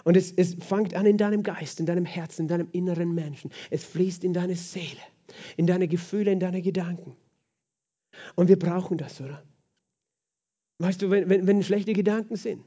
[0.07, 3.51] Und es, es fängt an in deinem Geist, in deinem Herzen, in deinem inneren Menschen.
[3.71, 5.01] Es fließt in deine Seele,
[5.57, 7.17] in deine Gefühle, in deine Gedanken.
[8.35, 9.43] Und wir brauchen das, oder?
[10.79, 12.63] Weißt du, wenn, wenn, wenn schlechte Gedanken sind,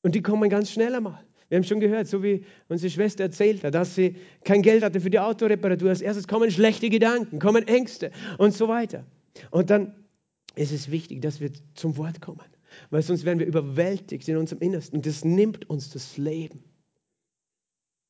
[0.00, 1.22] und die kommen ganz schnell einmal.
[1.50, 5.02] Wir haben schon gehört, so wie unsere Schwester erzählt hat, dass sie kein Geld hatte
[5.02, 5.90] für die Autoreparatur.
[5.90, 9.04] Als erstes kommen schlechte Gedanken, kommen Ängste und so weiter.
[9.50, 10.06] Und dann
[10.54, 12.53] ist es wichtig, dass wir zum Wort kommen.
[12.90, 16.64] Weil sonst werden wir überwältigt in unserem Innersten das nimmt uns das Leben.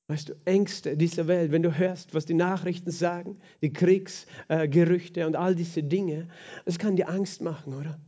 [0.07, 5.25] Weißt du, Ängste dieser Welt, wenn du hörst, was die Nachrichten sagen, die Kriegsgerüchte äh,
[5.25, 6.29] und all diese Dinge,
[6.67, 7.99] das kann dir Angst machen, oder?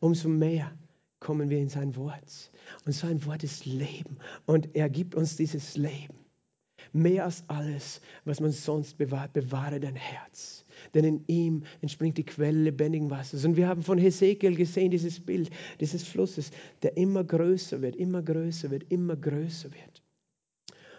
[0.00, 0.76] Umso mehr
[1.18, 2.50] kommen wir in sein Wort.
[2.84, 4.18] Und sein Wort ist Leben.
[4.44, 6.14] Und er gibt uns dieses Leben.
[6.92, 10.65] Mehr als alles, was man sonst bewahrt, bewahre dein Herz.
[10.94, 13.44] Denn in ihm entspringt die Quelle lebendigen Wassers.
[13.44, 16.50] Und wir haben von Hesekiel gesehen, dieses Bild dieses Flusses,
[16.82, 20.02] der immer größer wird, immer größer wird, immer größer wird.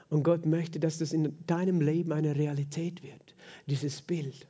[0.10, 3.36] Und Gott möchte, dass das in deinem Leben eine Realität wird,
[3.68, 4.48] dieses Bild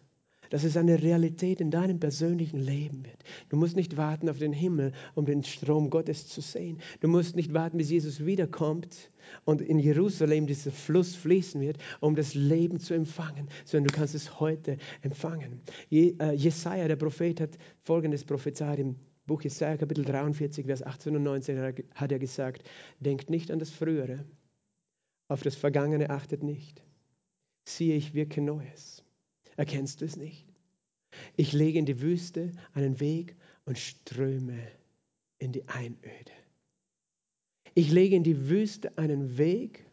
[0.50, 3.24] dass es eine Realität in deinem persönlichen Leben wird.
[3.50, 6.80] Du musst nicht warten auf den Himmel, um den Strom Gottes zu sehen.
[7.00, 9.12] Du musst nicht warten, bis Jesus wiederkommt
[9.45, 14.16] und in Jerusalem dieser Fluss fließen wird, um das Leben zu empfangen, sondern du kannst
[14.16, 15.62] es heute empfangen.
[15.91, 18.95] Äh, Jesaja, der Prophet, hat folgendes prophezeit im
[19.26, 22.64] Buch Jesaja, Kapitel 43, Vers 18 und 19, hat er gesagt:
[23.00, 24.24] Denkt nicht an das Frühere,
[25.28, 26.82] auf das Vergangene achtet nicht.
[27.68, 28.97] Siehe, ich wirke Neues.
[29.58, 30.45] Erkennst du es nicht?
[31.36, 33.36] Ich lege in die Wüste einen Weg
[33.66, 34.60] und ströme
[35.39, 36.32] in die Einöde.
[37.74, 39.86] Ich lege in die Wüste einen Weg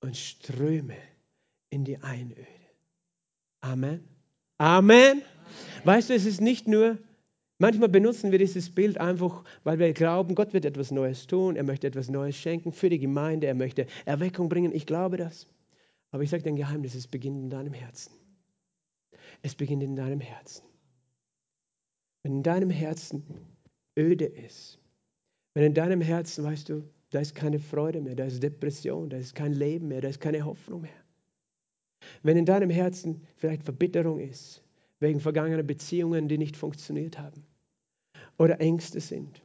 [0.00, 0.96] und ströme
[1.70, 2.46] in die Einöde.
[3.60, 4.04] Amen.
[4.58, 5.22] Amen.
[5.84, 6.98] Weißt du, es ist nicht nur,
[7.58, 11.64] manchmal benutzen wir dieses Bild einfach, weil wir glauben, Gott wird etwas Neues tun, er
[11.64, 14.74] möchte etwas Neues schenken für die Gemeinde, er möchte Erweckung bringen.
[14.74, 15.46] Ich glaube das.
[16.10, 18.12] Aber ich sage dir ein Geheimnis, es beginnt in deinem Herzen.
[19.42, 20.64] Es beginnt in deinem Herzen.
[22.22, 23.22] Wenn in deinem Herzen
[23.98, 24.78] öde ist,
[25.54, 29.16] wenn in deinem Herzen, weißt du, da ist keine Freude mehr, da ist Depression, da
[29.16, 31.04] ist kein Leben mehr, da ist keine Hoffnung mehr.
[32.22, 34.62] Wenn in deinem Herzen vielleicht Verbitterung ist,
[35.00, 37.44] wegen vergangener Beziehungen, die nicht funktioniert haben,
[38.38, 39.42] oder Ängste sind,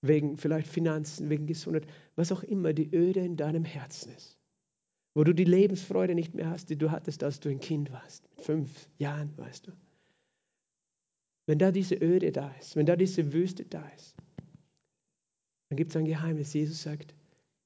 [0.00, 4.38] wegen vielleicht Finanzen, wegen Gesundheit, was auch immer die Öde in deinem Herzen ist,
[5.14, 8.28] wo du die Lebensfreude nicht mehr hast, die du hattest, als du ein Kind warst,
[8.30, 9.72] mit fünf Jahren, weißt du.
[11.46, 14.16] Wenn da diese Öde da ist, wenn da diese Wüste da ist,
[15.68, 16.52] dann gibt es ein Geheimnis.
[16.52, 17.14] Jesus sagt,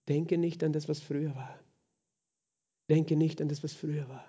[0.08, 1.58] denke nicht an das, was früher war.
[2.88, 4.24] Denke nicht an das, was früher war.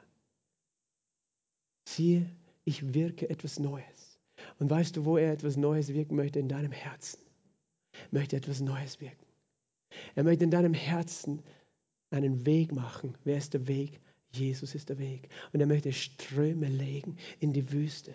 [1.87, 2.29] Siehe,
[2.65, 4.19] ich wirke etwas Neues.
[4.59, 6.39] Und weißt du, wo er etwas Neues wirken möchte?
[6.39, 7.19] In deinem Herzen.
[7.93, 9.25] Er möchte etwas Neues wirken.
[10.15, 11.41] Er möchte in deinem Herzen
[12.11, 13.15] einen Weg machen.
[13.23, 13.99] Wer ist der Weg?
[14.31, 15.29] Jesus ist der Weg.
[15.53, 18.13] Und er möchte Ströme legen in die Wüste.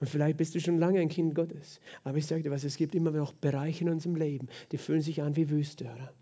[0.00, 1.80] Und vielleicht bist du schon lange ein Kind Gottes.
[2.04, 5.02] Aber ich sage dir was, es gibt immer noch Bereiche in unserem Leben, die fühlen
[5.02, 6.12] sich an wie Wüste, oder?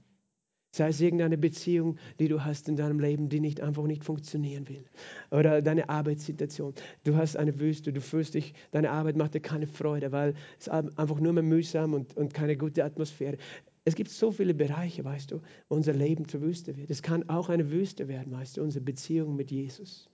[0.72, 4.68] Sei es irgendeine Beziehung, die du hast in deinem Leben, die nicht einfach nicht funktionieren
[4.68, 4.84] will.
[5.32, 6.74] Oder deine Arbeitssituation.
[7.02, 10.68] Du hast eine Wüste, du fühlst dich, deine Arbeit macht dir keine Freude, weil es
[10.68, 13.36] einfach nur mehr mühsam und, und keine gute Atmosphäre.
[13.84, 16.90] Es gibt so viele Bereiche, weißt du, wo unser Leben zur Wüste wird.
[16.90, 20.10] Es kann auch eine Wüste werden, weißt du, unsere Beziehung mit Jesus.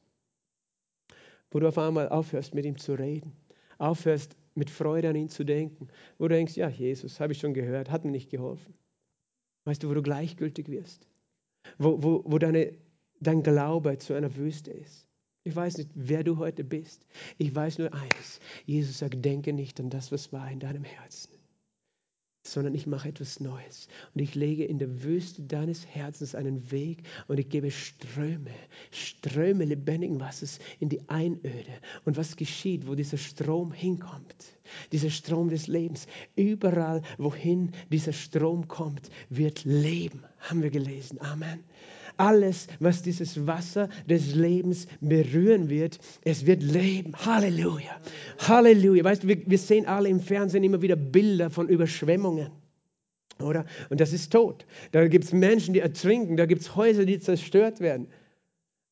[1.51, 3.33] Wo du auf einmal aufhörst, mit ihm zu reden.
[3.79, 5.89] Aufhörst, mit Freude an ihn zu denken.
[6.19, 8.75] Wo du denkst, ja, Jesus, habe ich schon gehört, hat mir nicht geholfen.
[9.65, 11.09] Weißt du, wo du gleichgültig wirst.
[11.79, 12.73] Wo, wo, wo deine,
[13.21, 15.09] dein Glaube zu einer Wüste ist.
[15.43, 17.07] Ich weiß nicht, wer du heute bist.
[17.37, 18.41] Ich weiß nur eines.
[18.65, 21.36] Jesus sagt, denke nicht an das, was war in deinem Herzen
[22.53, 23.89] sondern ich mache etwas Neues.
[24.15, 28.51] Und ich lege in der Wüste deines Herzens einen Weg und ich gebe Ströme,
[28.91, 31.73] Ströme lebendigen Wassers in die Einöde.
[32.05, 34.35] Und was geschieht, wo dieser Strom hinkommt?
[34.93, 36.07] Dieser Strom des Lebens.
[36.35, 40.25] Überall, wohin dieser Strom kommt, wird Leben.
[40.41, 41.21] Haben wir gelesen.
[41.21, 41.65] Amen
[42.17, 47.15] alles, was dieses Wasser des Lebens berühren wird, es wird leben.
[47.17, 48.01] Halleluja.
[48.39, 49.05] Halleluja.
[49.05, 52.51] Weißt du, wir, wir sehen alle im Fernsehen immer wieder Bilder von Überschwemmungen.
[53.41, 53.67] Oder?
[53.91, 54.67] Und das ist tot.
[54.93, 56.37] Da gibt es Menschen, die ertrinken.
[56.37, 58.09] Da gibt es Häuser, die zerstört werden.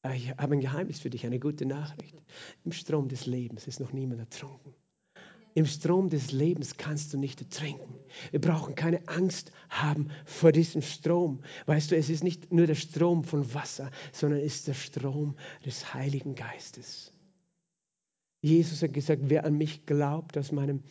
[0.02, 2.14] Aber ich habe ein Geheimnis für dich, eine gute Nachricht.
[2.64, 4.74] Im Strom des Lebens ist noch niemand ertrunken.
[5.54, 7.94] Im Strom des Lebens kannst du nicht ertrinken.
[8.32, 11.42] Wir brauchen keine Angst haben vor diesem Strom.
[11.66, 15.36] Weißt du, es ist nicht nur der Strom von Wasser, sondern es ist der Strom
[15.64, 17.12] des Heiligen Geistes.
[18.40, 20.82] Jesus hat gesagt, wer an mich glaubt, aus meinem,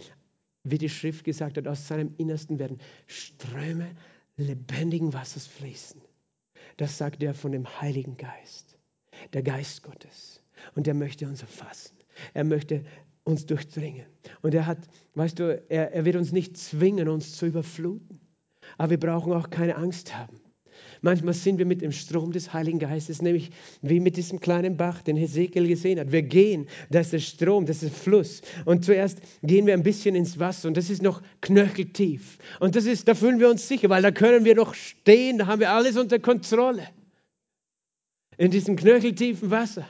[0.64, 3.92] wie die Schrift gesagt hat, aus seinem Innersten werden Ströme
[4.38, 6.02] lebendigen Wassers fließen.
[6.78, 8.78] Das sagt er von dem Heiligen Geist,
[9.34, 10.42] der Geist Gottes.
[10.74, 11.98] Und der möchte uns erfassen.
[12.34, 12.86] Er möchte
[13.24, 14.06] uns durchdringen.
[14.42, 14.80] Und er hat,
[15.16, 18.20] weißt du, er, er wird uns nicht zwingen, uns zu überfluten.
[18.78, 20.40] Aber wir brauchen auch keine Angst haben.
[21.02, 23.52] Manchmal sind wir mit dem Strom des Heiligen Geistes, nämlich
[23.82, 26.12] wie mit diesem kleinen Bach, den Hesekiel gesehen hat.
[26.12, 28.42] Wir gehen, das ist Strom, das ist Fluss.
[28.66, 32.38] Und zuerst gehen wir ein bisschen ins Wasser und das ist noch knöcheltief.
[32.60, 35.48] Und das ist, da fühlen wir uns sicher, weil da können wir noch stehen, da
[35.48, 36.88] haben wir alles unter Kontrolle.
[38.38, 39.86] In diesem knöcheltiefen Wasser.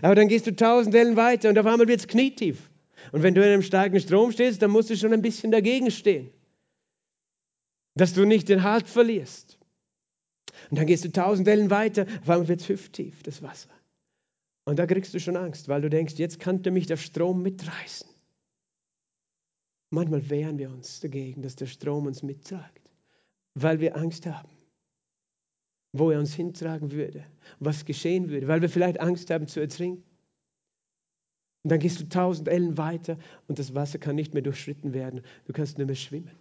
[0.00, 2.70] Aber dann gehst du tausend Ellen weiter und auf einmal wird es knietief.
[3.10, 5.90] Und wenn du in einem starken Strom stehst, dann musst du schon ein bisschen dagegen
[5.90, 6.30] stehen,
[7.94, 9.58] dass du nicht den Halt verlierst.
[10.70, 13.70] Und dann gehst du tausend Wellen weiter, auf einmal wird es hüfttief, das Wasser.
[14.64, 18.08] Und da kriegst du schon Angst, weil du denkst, jetzt könnte mich der Strom mitreißen.
[19.90, 22.90] Manchmal wehren wir uns dagegen, dass der Strom uns mittragt,
[23.54, 24.48] weil wir Angst haben,
[25.92, 27.24] wo er uns hintragen würde,
[27.60, 30.04] was geschehen würde, weil wir vielleicht Angst haben zu ertrinken.
[31.64, 35.22] Und dann gehst du tausend Ellen weiter und das Wasser kann nicht mehr durchschritten werden.
[35.44, 36.32] Du kannst nicht mehr schwimmen.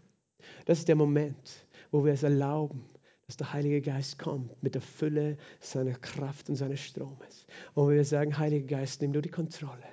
[0.66, 2.84] Das ist der Moment, wo wir es erlauben,
[3.28, 7.46] dass der Heilige Geist kommt mit der Fülle seiner Kraft und seines Stromes.
[7.76, 9.86] Und wir sagen, Heiliger Geist, nimm du die Kontrolle.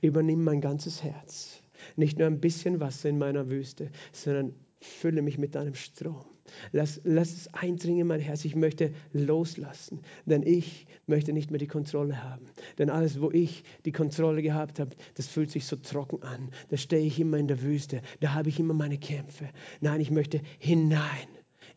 [0.00, 1.62] Übernimm mein ganzes Herz.
[1.96, 4.54] Nicht nur ein bisschen Wasser in meiner Wüste, sondern
[4.84, 6.24] fülle mich mit deinem Strom.
[6.72, 8.44] Lass, lass es eindringen in mein Herz.
[8.44, 12.46] Ich möchte loslassen, denn ich möchte nicht mehr die Kontrolle haben.
[12.78, 16.50] Denn alles, wo ich die Kontrolle gehabt habe, das fühlt sich so trocken an.
[16.68, 19.48] Da stehe ich immer in der Wüste, da habe ich immer meine Kämpfe.
[19.80, 21.28] Nein, ich möchte hinein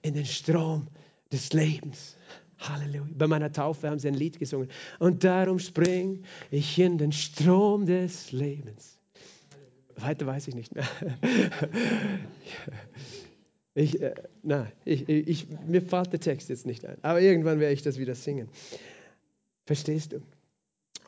[0.02, 0.88] in den Strom
[1.32, 2.18] des Lebens.
[2.60, 3.06] Halleluja.
[3.18, 4.70] Bei meiner Taufe haben sie ein Lied gesungen.
[5.00, 8.97] Und darum spring ich in den Strom des Lebens.
[9.98, 10.88] Weiter weiß ich nicht mehr.
[13.74, 16.98] Ich, äh, na, ich, ich, mir fällt der Text jetzt nicht ein.
[17.04, 18.50] Aber irgendwann werde ich das wieder singen.
[19.66, 20.22] Verstehst du?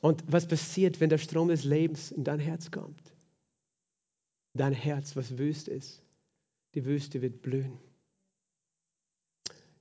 [0.02, 3.02] Und was passiert, wenn der Strom des Lebens in dein Herz kommt?
[4.54, 6.04] Dein Herz, was wüst ist,
[6.76, 7.80] die Wüste wird blühen.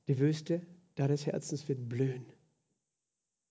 [0.08, 0.62] Die Wüste
[0.94, 2.24] deines Herzens wird blühen.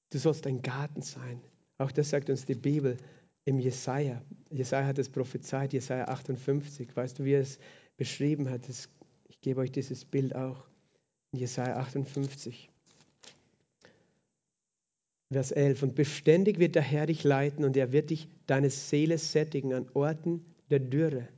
[0.10, 1.42] Du sollst ein Garten sein.
[1.78, 2.98] Auch das sagt uns die Bibel
[3.48, 4.22] im Jesaja.
[4.52, 6.94] Jesaja hat es prophezeit, Jesaja 58.
[6.94, 7.60] Weißt du, wie er es
[7.96, 8.68] beschrieben hat?
[9.30, 10.68] ich gebe euch dieses Bild auch
[11.32, 12.70] Jesaja 58.
[15.32, 15.84] Vers 11.
[15.84, 19.88] Und beständig wird der Herr dich leiten und er wird dich deine Seele sättigen an
[19.94, 21.30] Orten der Dürre.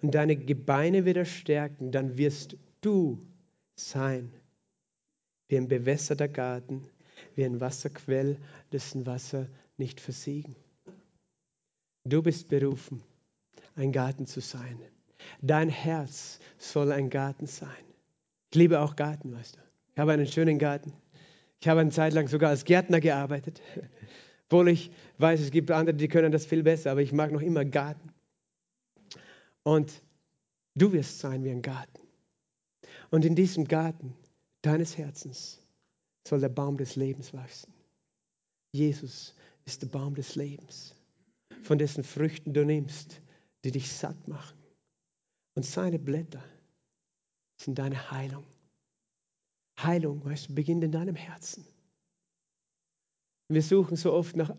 [0.00, 3.26] Und deine Gebeine wieder stärken, dann wirst du
[3.76, 4.32] sein
[5.48, 6.88] wie ein bewässerter Garten,
[7.34, 8.38] wie ein Wasserquell,
[8.72, 10.56] dessen Wasser nicht versiegen.
[12.04, 13.02] Du bist berufen,
[13.76, 14.78] ein Garten zu sein.
[15.40, 17.70] Dein Herz soll ein Garten sein.
[18.50, 19.60] Ich liebe auch Garten, weißt du.
[19.92, 20.92] Ich habe einen schönen Garten.
[21.60, 23.62] Ich habe eine Zeit lang sogar als Gärtner gearbeitet.
[24.48, 27.40] Obwohl ich weiß, es gibt andere, die können das viel besser, aber ich mag noch
[27.40, 28.12] immer Garten.
[29.62, 30.02] Und
[30.74, 32.00] du wirst sein wie ein Garten.
[33.10, 34.14] Und in diesem Garten
[34.62, 35.60] deines Herzens
[36.26, 37.72] soll der Baum des Lebens wachsen.
[38.72, 39.34] Jesus
[39.64, 40.94] ist der Baum des Lebens,
[41.62, 43.20] von dessen Früchten du nimmst,
[43.64, 44.58] die dich satt machen.
[45.54, 46.42] Und seine Blätter
[47.56, 48.44] sind deine Heilung.
[49.80, 51.64] Heilung, weißt du, beginnt in deinem Herzen.
[53.48, 54.54] Wir suchen so oft nach,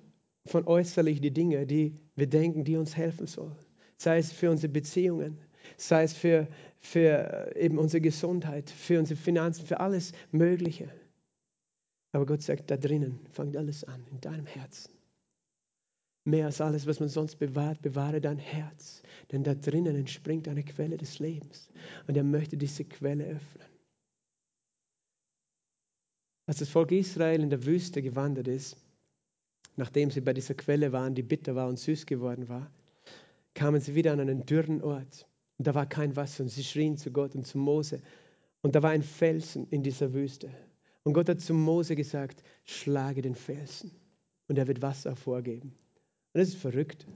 [0.45, 3.56] von äußerlich die Dinge, die wir denken, die uns helfen sollen.
[3.97, 5.39] Sei es für unsere Beziehungen,
[5.78, 6.47] sei es für,
[6.80, 10.89] für eben unsere Gesundheit, für unsere Finanzen, für alles Mögliche.
[12.12, 14.91] Aber Gott sagt, da drinnen fängt alles an, in deinem Herzen.
[16.26, 19.03] Mehr als alles, was man sonst bewahrt, bewahre dein Herz.
[19.32, 21.69] Denn da drinnen entspringt eine Quelle des Lebens.
[22.07, 23.67] Und er möchte diese Quelle öffnen.
[26.45, 28.78] Als das Volk Israel in der Wüste gewandert ist,
[29.76, 32.71] nachdem sie bei dieser Quelle waren, die bitter war und süß geworden war,
[33.53, 35.28] kamen sie wieder an einen dürren Ort.
[35.57, 38.01] Und da war kein Wasser und sie schrien zu Gott und zu Mose.
[38.61, 40.49] Und da war ein Felsen in dieser Wüste.
[41.03, 43.91] Und Gott hat zu Mose gesagt, schlage den Felsen
[44.47, 45.74] und er wird Wasser hervorgeben.
[46.34, 47.07] Und das ist verrückt,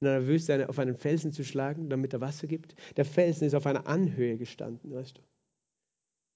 [0.00, 2.74] in einer Wüste auf einen Felsen zu schlagen, damit er Wasser gibt.
[2.96, 5.22] Der Felsen ist auf einer Anhöhe gestanden, weißt du.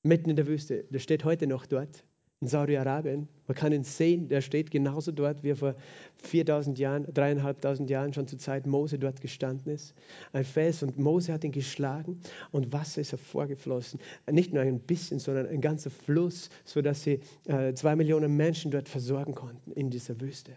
[0.02, 0.84] Mitten in der Wüste.
[0.90, 2.04] Der steht heute noch dort
[2.40, 3.26] in Saudi-Arabien.
[3.46, 5.76] Man kann ihn sehen, der steht genauso dort, wie er vor
[6.24, 9.94] 4000 Jahren, dreieinhalbtausend Jahren schon zur Zeit Mose dort gestanden ist.
[10.32, 12.20] Ein Fels und Mose hat ihn geschlagen
[12.50, 13.98] und Wasser ist hervorgeflossen.
[14.30, 18.90] Nicht nur ein bisschen, sondern ein ganzer Fluss, sodass sie äh, zwei Millionen Menschen dort
[18.90, 20.52] versorgen konnten in dieser Wüste.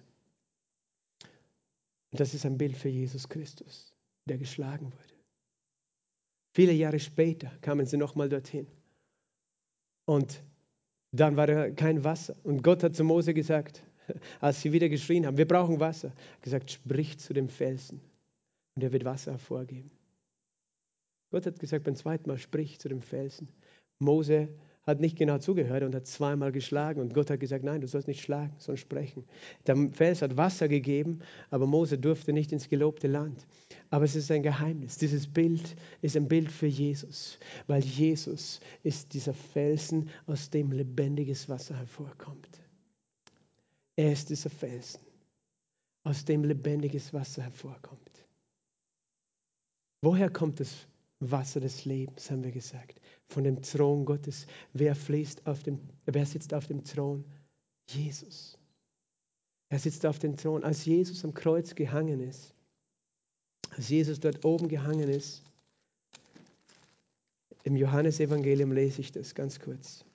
[2.11, 3.95] Und das ist ein Bild für Jesus Christus,
[4.25, 5.13] der geschlagen wurde.
[6.55, 8.67] Viele Jahre später kamen sie nochmal dorthin.
[10.05, 10.41] Und
[11.11, 12.35] dann war da kein Wasser.
[12.43, 13.83] Und Gott hat zu Mose gesagt,
[14.39, 18.01] als sie wieder geschrien haben, wir brauchen Wasser, gesagt, sprich zu dem Felsen
[18.75, 19.91] und er wird Wasser hervorgeben.
[21.29, 23.49] Gott hat gesagt beim zweiten Mal, sprich zu dem Felsen.
[23.99, 24.47] Mose
[24.87, 27.01] hat nicht genau zugehört und hat zweimal geschlagen.
[27.01, 29.25] Und Gott hat gesagt, nein, du sollst nicht schlagen, sondern sprechen.
[29.67, 31.19] Der Fels hat Wasser gegeben,
[31.51, 33.45] aber Mose durfte nicht ins gelobte Land.
[33.89, 34.97] Aber es ist ein Geheimnis.
[34.97, 41.49] Dieses Bild ist ein Bild für Jesus, weil Jesus ist dieser Felsen, aus dem lebendiges
[41.49, 42.61] Wasser hervorkommt.
[43.97, 45.01] Er ist dieser Felsen,
[46.03, 48.25] aus dem lebendiges Wasser hervorkommt.
[50.01, 50.87] Woher kommt das
[51.19, 53.01] Wasser des Lebens, haben wir gesagt?
[53.27, 54.45] Von dem Thron Gottes.
[54.73, 57.25] Wer, fließt auf dem, wer sitzt auf dem Thron?
[57.89, 58.57] Jesus.
[59.69, 60.63] Er sitzt auf dem Thron.
[60.63, 62.53] Als Jesus am Kreuz gehangen ist,
[63.71, 65.43] als Jesus dort oben gehangen ist,
[67.63, 70.05] im Johannesevangelium lese ich das ganz kurz.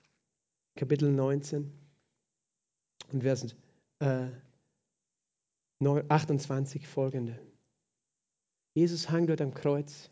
[0.75, 1.71] Kapitel 19
[3.11, 3.55] und Vers
[3.99, 4.27] äh,
[5.79, 7.39] 28 folgende.
[8.73, 10.09] Jesus hang dort am Kreuz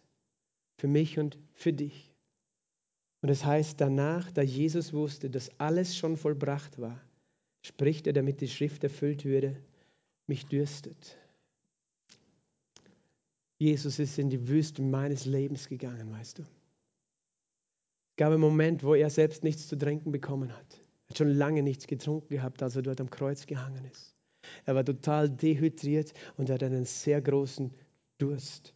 [0.82, 2.12] für mich und für dich.
[3.22, 7.00] Und es das heißt danach, da Jesus wusste, dass alles schon vollbracht war,
[7.64, 9.56] spricht er, damit die Schrift erfüllt würde,
[10.26, 11.20] mich dürstet.
[13.60, 16.42] Jesus ist in die Wüste meines Lebens gegangen, weißt du.
[16.42, 20.82] Es gab einen Moment, wo er selbst nichts zu trinken bekommen hat.
[21.06, 24.16] Er hat schon lange nichts getrunken gehabt, als er dort am Kreuz gehangen ist.
[24.66, 27.72] Er war total dehydriert und hat einen sehr großen
[28.18, 28.74] Durst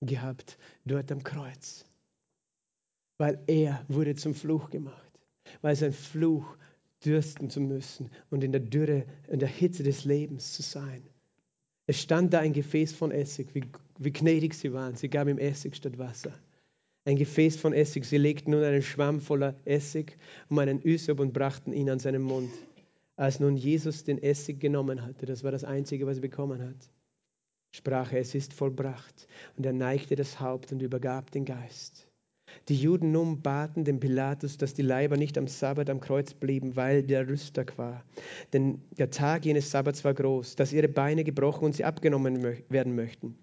[0.00, 1.84] gehabt dort am Kreuz.
[3.18, 5.10] Weil er wurde zum Fluch gemacht.
[5.60, 6.56] Weil sein Fluch
[7.04, 11.02] dürsten zu müssen und in der Dürre, in der Hitze des Lebens zu sein.
[11.86, 13.64] Es stand da ein Gefäß von Essig, wie,
[13.98, 14.96] wie gnädig sie waren.
[14.96, 16.32] Sie gaben ihm Essig statt Wasser.
[17.04, 18.04] Ein Gefäß von Essig.
[18.04, 20.18] Sie legten nun einen Schwamm voller Essig
[20.50, 22.50] um einen Üsop und brachten ihn an seinen Mund.
[23.16, 26.90] Als nun Jesus den Essig genommen hatte, das war das Einzige, was er bekommen hat,
[27.70, 29.28] sprach er, es ist vollbracht.
[29.56, 32.08] Und er neigte das Haupt und übergab den Geist.
[32.68, 36.76] Die Juden nun baten den Pilatus, dass die Leiber nicht am Sabbat am Kreuz blieben,
[36.76, 38.04] weil der Rüsttag war.
[38.52, 42.94] Denn der Tag jenes Sabbats war groß, dass ihre Beine gebrochen und sie abgenommen werden
[42.94, 43.36] möchten.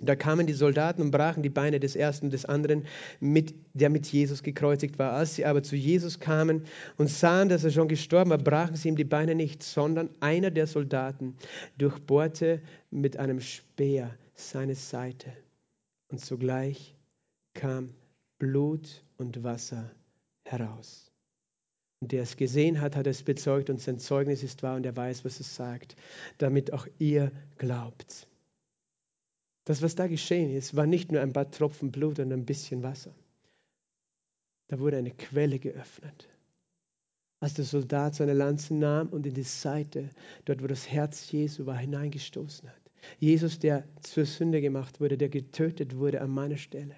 [0.00, 2.86] Da kamen die Soldaten und brachen die Beine des ersten und des anderen,
[3.20, 5.12] mit, der mit Jesus gekreuzigt war.
[5.12, 6.64] Als sie aber zu Jesus kamen
[6.96, 10.50] und sahen, dass er schon gestorben war, brachen sie ihm die Beine nicht, sondern einer
[10.50, 11.36] der Soldaten
[11.76, 15.32] durchbohrte mit einem Speer seine Seite.
[16.08, 16.96] Und sogleich
[17.52, 17.90] kam
[18.38, 19.90] Blut und Wasser
[20.44, 21.12] heraus.
[22.00, 24.96] Und der es gesehen hat, hat es bezeugt und sein Zeugnis ist wahr und er
[24.96, 25.94] weiß, was es sagt,
[26.38, 28.26] damit auch ihr glaubt.
[29.64, 32.82] Das, was da geschehen ist, war nicht nur ein paar Tropfen Blut und ein bisschen
[32.82, 33.14] Wasser.
[34.68, 36.28] Da wurde eine Quelle geöffnet.
[37.40, 40.10] Als der Soldat seine Lanze nahm und in die Seite,
[40.44, 42.90] dort wo das Herz Jesu war, hineingestoßen hat.
[43.18, 46.96] Jesus, der zur Sünde gemacht wurde, der getötet wurde an meiner Stelle.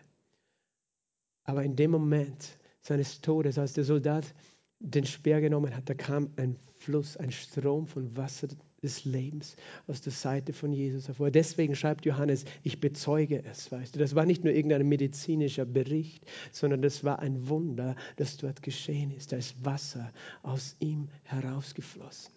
[1.44, 4.34] Aber in dem Moment seines Todes, als der Soldat
[4.80, 8.48] den Speer genommen hat, da kam ein Fluss, ein Strom von Wasser
[8.82, 9.56] des Lebens
[9.86, 11.30] aus der Seite von Jesus hervor.
[11.30, 13.98] Deswegen schreibt Johannes, ich bezeuge es, weißt du.
[13.98, 19.12] Das war nicht nur irgendein medizinischer Bericht, sondern das war ein Wunder, das dort geschehen
[19.12, 19.32] ist.
[19.32, 20.12] Da ist Wasser
[20.42, 22.34] aus ihm herausgeflossen,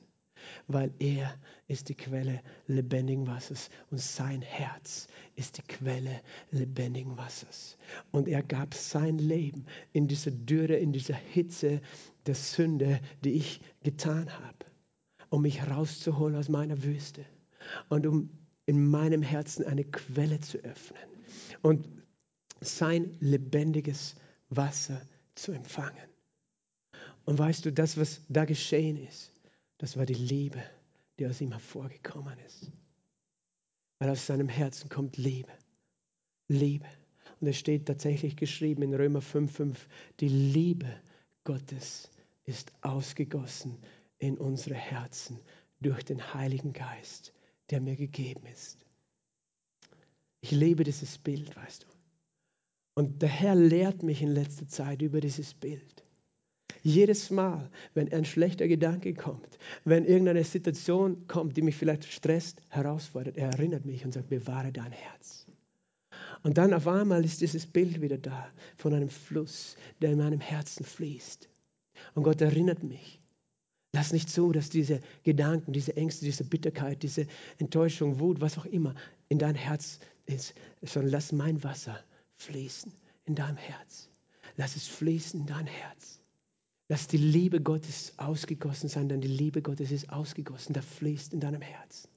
[0.68, 1.34] weil er
[1.68, 6.22] ist die Quelle lebendigen Wassers und sein Herz ist die Quelle
[6.52, 7.76] lebendigen Wassers.
[8.12, 11.82] Und er gab sein Leben in dieser Dürre, in dieser Hitze
[12.28, 14.75] der Sünde, die ich getan habe
[15.30, 17.26] um mich herauszuholen aus meiner Wüste
[17.90, 18.30] und um
[18.66, 21.04] in meinem Herzen eine Quelle zu öffnen
[21.62, 21.88] und
[22.62, 24.16] sein lebendiges
[24.50, 25.02] Wasser
[25.36, 26.10] zu empfangen.
[27.26, 29.32] Und weißt du, das, was da geschehen ist,
[29.78, 30.64] das war die Liebe,
[31.20, 32.72] die aus ihm hervorgekommen ist.
[34.00, 35.52] Weil aus seinem Herzen kommt Liebe.
[36.48, 36.86] Liebe.
[37.40, 39.76] Und es steht tatsächlich geschrieben in Römer 5,5,
[40.20, 40.88] die Liebe
[41.44, 42.10] Gottes
[42.46, 43.78] ist ausgegossen
[44.20, 45.40] in unsere Herzen
[45.82, 47.34] durch den Heiligen Geist,
[47.70, 48.86] der mir gegeben ist.
[50.42, 51.88] Ich liebe dieses Bild, weißt du.
[52.96, 56.04] Und der Herr lehrt mich in letzter Zeit über dieses Bild.
[56.82, 62.62] Jedes Mal, wenn ein schlechter Gedanke kommt, wenn irgendeine Situation kommt, die mich vielleicht stresst,
[62.70, 65.48] herausfordert, er erinnert mich und sagt, bewahre dein Herz.
[66.44, 68.48] Und dann auf einmal ist dieses Bild wieder da
[68.78, 71.50] von einem Fluss, der in meinem Herzen fließt.
[72.14, 73.20] Und Gott erinnert mich
[73.96, 77.28] Lass nicht zu, dass diese Gedanken, diese Ängste, diese Bitterkeit, diese
[77.60, 78.94] Enttäuschung, Wut, was auch immer
[79.30, 81.98] in dein Herz ist, sondern lass mein Wasser
[82.36, 82.92] fließen
[83.24, 84.10] in deinem Herz.
[84.58, 86.20] Lass es fließen in dein Herz.
[86.90, 91.40] Lass die Liebe Gottes ausgegossen sein, denn die Liebe Gottes ist ausgegossen, da fließt in
[91.40, 92.10] deinem Herz.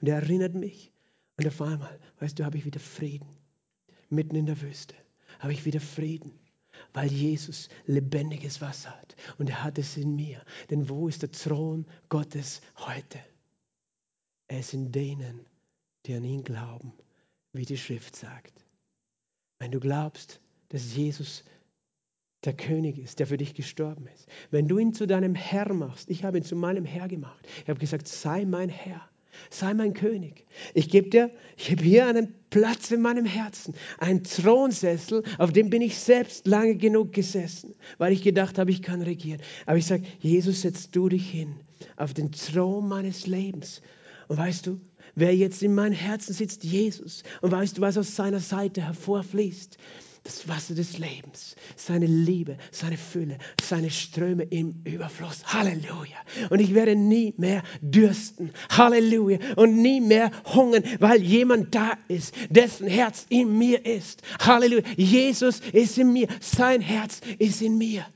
[0.00, 0.92] Und er erinnert mich.
[1.36, 3.26] Und auf einmal, weißt du, habe ich wieder Frieden.
[4.08, 4.94] Mitten in der Wüste
[5.40, 6.30] habe ich wieder Frieden,
[6.94, 10.42] weil Jesus lebendiges Wasser hat und er hat es in mir.
[10.70, 13.18] Denn wo ist der Thron Gottes heute?
[14.48, 15.44] Er ist in denen,
[16.06, 16.92] die an ihn glauben,
[17.52, 18.64] wie die Schrift sagt.
[19.58, 21.44] Wenn du glaubst, dass Jesus
[22.44, 24.28] der König ist, der für dich gestorben ist.
[24.50, 27.46] Wenn du ihn zu deinem Herr machst, ich habe ihn zu meinem Herr gemacht.
[27.62, 29.08] Ich habe gesagt, sei mein Herr,
[29.50, 30.46] sei mein König.
[30.74, 35.70] Ich gebe dir, ich habe hier einen Platz in meinem Herzen, einen Thronsessel, auf dem
[35.70, 39.40] bin ich selbst lange genug gesessen, weil ich gedacht habe, ich kann regieren.
[39.66, 41.56] Aber ich sage, Jesus, setzt du dich hin
[41.96, 43.82] auf den Thron meines Lebens.
[44.28, 44.80] Und weißt du,
[45.14, 46.64] wer jetzt in meinem Herzen sitzt?
[46.64, 47.22] Jesus.
[47.40, 49.78] Und weißt du, was aus seiner Seite hervorfließt?
[50.24, 55.44] Das Wasser des Lebens, seine Liebe, seine Fülle, seine Ströme im Überfluss.
[55.52, 56.16] Halleluja.
[56.48, 58.50] Und ich werde nie mehr dürsten.
[58.70, 59.38] Halleluja.
[59.56, 64.22] Und nie mehr hungern, weil jemand da ist, dessen Herz in mir ist.
[64.40, 64.82] Halleluja.
[64.96, 66.26] Jesus ist in mir.
[66.40, 68.06] Sein Herz ist in mir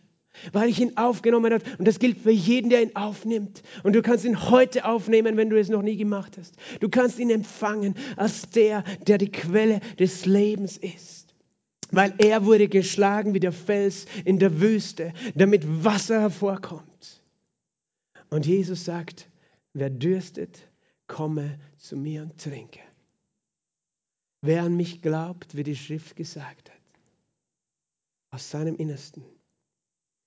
[0.52, 1.64] weil ich ihn aufgenommen habe.
[1.78, 3.64] Und das gilt für jeden, der ihn aufnimmt.
[3.82, 6.54] Und du kannst ihn heute aufnehmen, wenn du es noch nie gemacht hast.
[6.78, 11.17] Du kannst ihn empfangen als der, der die Quelle des Lebens ist
[11.91, 17.22] weil er wurde geschlagen wie der Fels in der Wüste, damit Wasser hervorkommt.
[18.30, 19.28] Und Jesus sagt,
[19.72, 20.68] wer dürstet,
[21.07, 22.80] komme zu mir und trinke.
[24.43, 26.76] Wer an mich glaubt, wie die Schrift gesagt hat,
[28.30, 29.24] aus seinem Innersten,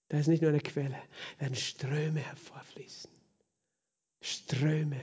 [0.09, 0.97] da ist nicht nur eine Quelle,
[1.39, 3.09] werden Ströme hervorfließen.
[4.21, 4.99] Ströme.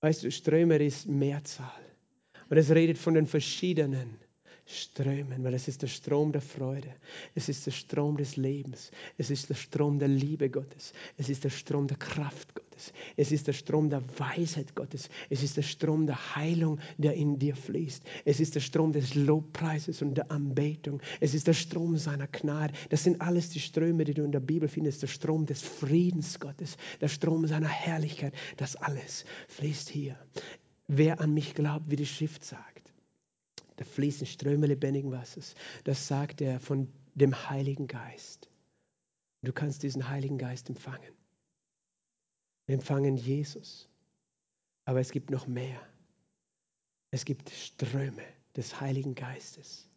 [0.00, 1.84] Weißt du, Ströme ist Mehrzahl.
[2.48, 4.18] Und es redet von den verschiedenen
[4.70, 6.94] strömen, weil es ist der Strom der Freude,
[7.34, 11.44] es ist der Strom des Lebens, es ist der Strom der Liebe Gottes, es ist
[11.44, 15.62] der Strom der Kraft Gottes, es ist der Strom der Weisheit Gottes, es ist der
[15.62, 20.30] Strom der Heilung, der in dir fließt, es ist der Strom des Lobpreises und der
[20.30, 22.74] Anbetung, es ist der Strom seiner Gnade.
[22.88, 26.38] Das sind alles die Ströme, die du in der Bibel findest, der Strom des Friedens
[26.38, 30.16] Gottes, der Strom seiner Herrlichkeit, das alles fließt hier.
[30.86, 32.79] Wer an mich glaubt, wie die Schrift sagt
[33.80, 35.54] da fließen Ströme lebendigen Wassers.
[35.84, 38.50] Das sagt er von dem Heiligen Geist.
[39.42, 41.14] Du kannst diesen Heiligen Geist empfangen.
[42.66, 43.88] Wir empfangen Jesus.
[44.84, 45.80] Aber es gibt noch mehr.
[47.10, 48.22] Es gibt Ströme
[48.54, 49.88] des Heiligen Geistes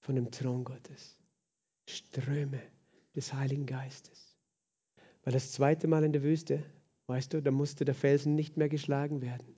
[0.00, 1.18] von dem Thron Gottes.
[1.86, 2.62] Ströme
[3.14, 4.34] des Heiligen Geistes.
[5.24, 6.64] Weil das zweite Mal in der Wüste,
[7.08, 9.53] weißt du, da musste der Felsen nicht mehr geschlagen werden.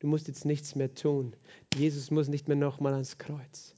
[0.00, 1.36] Du musst jetzt nichts mehr tun.
[1.74, 3.74] Jesus muss nicht mehr nochmal ans Kreuz.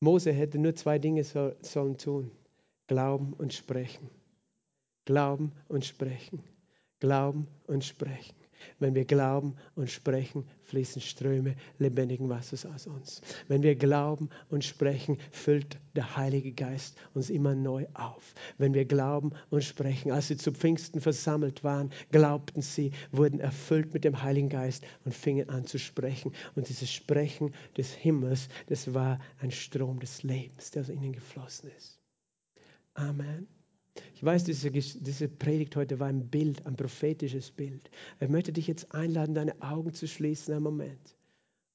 [0.00, 2.30] Mose hätte nur zwei Dinge so, sollen tun.
[2.86, 4.08] Glauben und sprechen.
[5.04, 6.42] Glauben und sprechen.
[7.00, 8.37] Glauben und sprechen.
[8.78, 13.20] Wenn wir glauben und sprechen, fließen Ströme lebendigen Wassers aus uns.
[13.48, 18.34] Wenn wir glauben und sprechen, füllt der Heilige Geist uns immer neu auf.
[18.58, 23.94] Wenn wir glauben und sprechen, als sie zu Pfingsten versammelt waren, glaubten sie, wurden erfüllt
[23.94, 26.32] mit dem Heiligen Geist und fingen an zu sprechen.
[26.54, 31.70] Und dieses Sprechen des Himmels, das war ein Strom des Lebens, der aus ihnen geflossen
[31.76, 31.98] ist.
[32.94, 33.57] Amen.
[34.14, 37.90] Ich weiß, diese, diese Predigt heute war ein Bild, ein prophetisches Bild.
[38.20, 41.16] Ich möchte dich jetzt einladen, deine Augen zu schließen, einen Moment,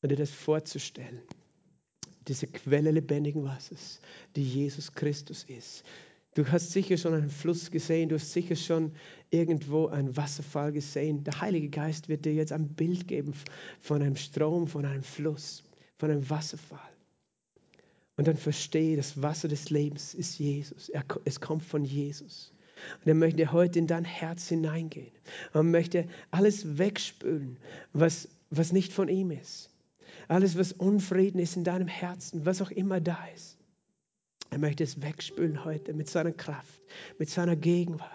[0.02, 1.22] und dir das vorzustellen.
[2.28, 4.00] Diese Quelle lebendigen Wassers,
[4.36, 5.84] die Jesus Christus ist.
[6.36, 8.92] Du hast sicher schon einen Fluss gesehen, du hast sicher schon
[9.30, 11.24] irgendwo einen Wasserfall gesehen.
[11.24, 13.34] Der Heilige Geist wird dir jetzt ein Bild geben
[13.80, 15.64] von einem Strom, von einem Fluss,
[16.00, 16.93] von einem Wasserfall.
[18.16, 20.90] Und dann verstehe, das Wasser des Lebens ist Jesus.
[20.90, 22.54] Er, es kommt von Jesus.
[23.00, 25.12] Und er möchte heute in dein Herz hineingehen.
[25.54, 27.58] Er möchte alles wegspülen,
[27.94, 29.70] was, was nicht von ihm ist.
[30.28, 33.58] Alles, was Unfrieden ist in deinem Herzen, was auch immer da ist.
[34.52, 36.82] Er möchte es wegspülen heute mit seiner Kraft,
[37.18, 38.12] mit seiner Gegenwart.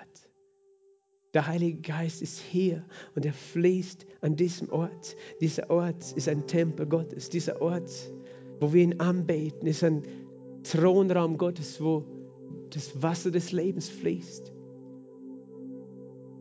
[1.34, 2.84] Der Heilige Geist ist hier
[3.14, 5.16] und er fließt an diesem Ort.
[5.40, 7.28] Dieser Ort ist ein Tempel Gottes.
[7.28, 8.12] Dieser Ort ist
[8.61, 10.02] wo wir ihn anbeten, ist ein
[10.64, 12.04] Thronraum Gottes, wo
[12.70, 14.52] das Wasser des Lebens fließt.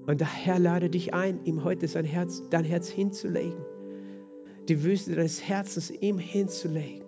[0.07, 3.59] Und der Herr lade dich ein, ihm heute sein Herz, dein Herz hinzulegen,
[4.67, 7.05] die Wüste deines Herzens ihm hinzulegen,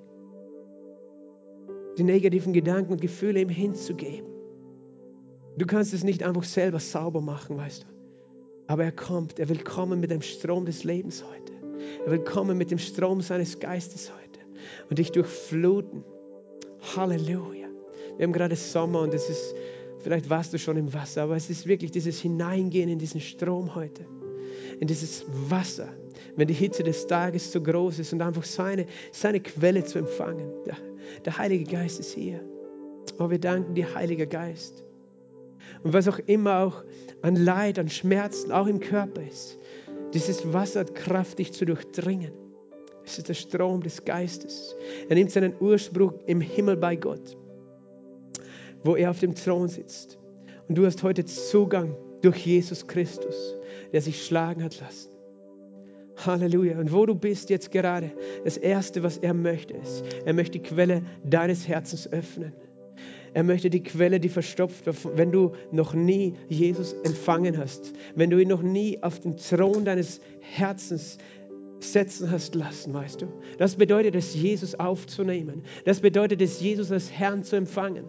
[1.97, 4.27] die negativen Gedanken und Gefühle ihm hinzugeben.
[5.57, 7.87] Du kannst es nicht einfach selber sauber machen, weißt du.
[8.67, 11.53] Aber er kommt, er will kommen mit dem Strom des Lebens heute.
[12.05, 14.28] Er will kommen mit dem Strom seines Geistes heute
[14.89, 16.03] und dich durchfluten.
[16.95, 17.67] Halleluja.
[18.17, 19.55] Wir haben gerade Sommer und es ist,
[19.99, 23.75] vielleicht warst du schon im Wasser, aber es ist wirklich dieses Hineingehen in diesen Strom
[23.75, 24.05] heute,
[24.79, 25.89] in dieses Wasser,
[26.35, 30.51] wenn die Hitze des Tages so groß ist und einfach seine, seine Quelle zu empfangen.
[30.65, 30.77] Der,
[31.25, 32.41] der Heilige Geist ist hier.
[33.19, 34.83] Oh, wir danken dir, Heiliger Geist.
[35.83, 36.83] Und was auch immer auch
[37.21, 39.57] an Leid, an Schmerzen, auch im Körper ist,
[40.13, 42.31] dieses Wasser hat Kraft, dich zu durchdringen.
[43.09, 44.75] Es ist der Strom des Geistes.
[45.09, 47.35] Er nimmt seinen Ursprung im Himmel bei Gott,
[48.83, 50.19] wo er auf dem Thron sitzt.
[50.67, 53.55] Und du hast heute Zugang durch Jesus Christus,
[53.91, 55.09] der sich schlagen hat lassen.
[56.23, 56.77] Halleluja.
[56.77, 58.11] Und wo du bist jetzt gerade,
[58.43, 62.53] das Erste, was er möchte, ist, er möchte die Quelle deines Herzens öffnen.
[63.33, 68.29] Er möchte die Quelle, die verstopft wird, wenn du noch nie Jesus empfangen hast, wenn
[68.29, 71.17] du ihn noch nie auf den Thron deines Herzens
[71.79, 73.27] setzen hast lassen, weißt du.
[73.57, 75.63] Das bedeutet es, Jesus aufzunehmen.
[75.85, 78.05] Das bedeutet es, Jesus als Herrn zu empfangen.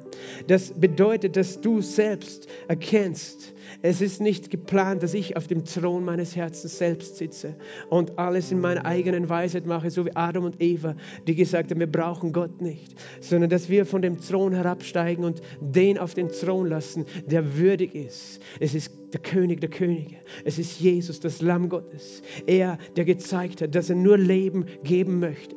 [0.47, 6.05] Das bedeutet, dass du selbst erkennst, es ist nicht geplant, dass ich auf dem Thron
[6.05, 7.57] meines Herzens selbst sitze
[7.89, 10.97] und alles in meiner eigenen Weisheit mache, so wie Adam und Eva,
[11.27, 15.41] die gesagt haben, wir brauchen Gott nicht, sondern dass wir von dem Thron herabsteigen und
[15.61, 18.41] den auf den Thron lassen, der würdig ist.
[18.59, 20.17] Es ist der König der Könige.
[20.45, 22.23] Es ist Jesus, das Lamm Gottes.
[22.47, 25.57] Er, der gezeigt hat, dass er nur Leben geben möchte.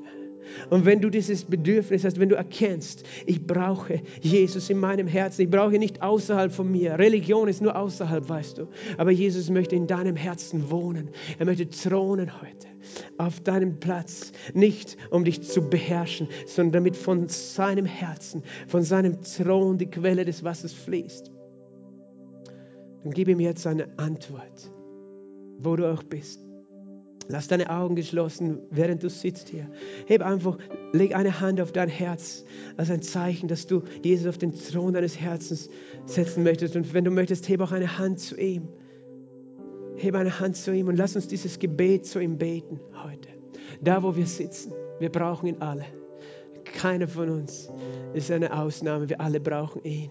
[0.69, 5.43] Und wenn du dieses Bedürfnis hast, wenn du erkennst, ich brauche Jesus in meinem Herzen,
[5.43, 6.99] ich brauche ihn nicht außerhalb von mir.
[6.99, 8.67] Religion ist nur außerhalb, weißt du.
[8.97, 11.09] Aber Jesus möchte in deinem Herzen wohnen.
[11.39, 12.67] Er möchte thronen heute
[13.17, 19.21] auf deinem Platz, nicht um dich zu beherrschen, sondern damit von seinem Herzen, von seinem
[19.21, 21.32] Thron die Quelle des Wassers fließt.
[23.03, 24.71] Dann gib ihm jetzt eine Antwort,
[25.59, 26.39] wo du auch bist.
[27.29, 29.69] Lass deine Augen geschlossen, während du sitzt hier.
[30.07, 30.57] Heb einfach,
[30.91, 32.43] leg eine Hand auf dein Herz
[32.75, 35.69] als ein Zeichen, dass du Jesus auf den Thron deines Herzens
[36.05, 36.75] setzen möchtest.
[36.75, 38.67] Und wenn du möchtest, heb auch eine Hand zu ihm.
[39.95, 43.29] Heb eine Hand zu ihm und lass uns dieses Gebet zu ihm beten heute.
[43.81, 45.85] Da, wo wir sitzen, wir brauchen ihn alle.
[46.65, 47.69] Keiner von uns
[48.13, 49.07] ist eine Ausnahme.
[49.07, 50.09] Wir alle brauchen ihn.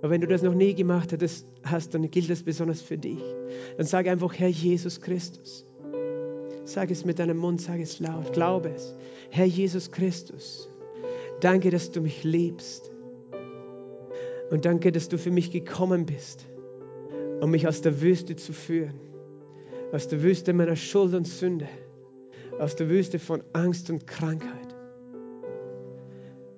[0.00, 1.16] Aber wenn du das noch nie gemacht
[1.64, 3.22] hast, dann gilt das besonders für dich.
[3.76, 5.68] Dann sag einfach, Herr Jesus Christus
[6.68, 8.94] Sag es mit deinem Mund, sag es laut, glaube es.
[9.30, 10.68] Herr Jesus Christus,
[11.40, 12.90] danke, dass du mich liebst.
[14.50, 16.44] Und danke, dass du für mich gekommen bist,
[17.40, 19.00] um mich aus der Wüste zu führen.
[19.92, 21.66] Aus der Wüste meiner Schuld und Sünde.
[22.58, 24.76] Aus der Wüste von Angst und Krankheit.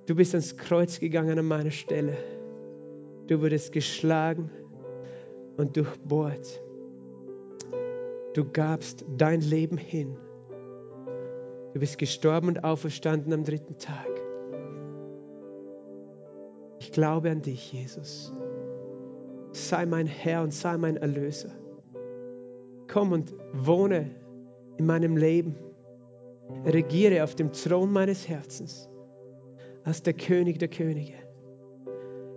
[0.06, 2.16] Du bist ans Kreuz gegangen an meiner Stelle.
[3.30, 4.50] Du wurdest geschlagen
[5.56, 6.60] und durchbohrt
[8.34, 10.16] Du gabst dein Leben hin.
[11.72, 14.08] Du bist gestorben und auferstanden am dritten Tag.
[16.80, 18.32] Ich glaube an dich, Jesus.
[19.52, 21.52] Sei mein Herr und sei mein Erlöser.
[22.88, 24.10] Komm und wohne
[24.76, 25.54] in meinem Leben.
[26.64, 28.88] Regiere auf dem Thron meines Herzens
[29.84, 31.29] als der König der Könige.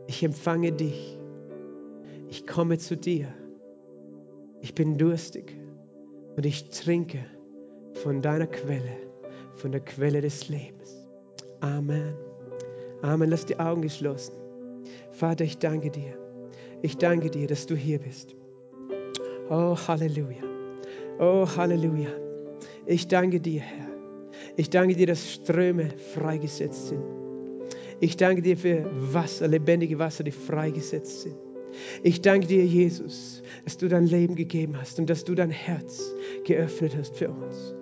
[0.08, 1.18] Ich empfange dich.
[2.30, 3.28] Ich komme zu dir.
[4.62, 5.58] Ich bin durstig
[6.36, 7.20] und ich trinke
[7.93, 8.97] von deiner Quelle,
[9.56, 11.08] von der Quelle des Lebens.
[11.62, 12.16] Amen.
[13.01, 13.30] Amen.
[13.30, 14.34] Lass die Augen geschlossen.
[15.12, 16.18] Vater, ich danke dir.
[16.82, 18.36] Ich danke dir, dass du hier bist.
[19.49, 20.43] Oh, Halleluja.
[21.20, 22.10] Oh, Halleluja.
[22.86, 23.88] Ich danke dir, Herr.
[24.58, 27.22] Ich danke dir, dass Ströme freigesetzt sind.
[28.04, 28.84] Ich danke dir für
[29.14, 31.38] Wasser, lebendige Wasser, die freigesetzt sind.
[32.04, 36.14] Ich danke dir, Jesus, dass du dein Leben gegeben hast und dass du dein Herz
[36.43, 37.74] geöffnet hast für uns.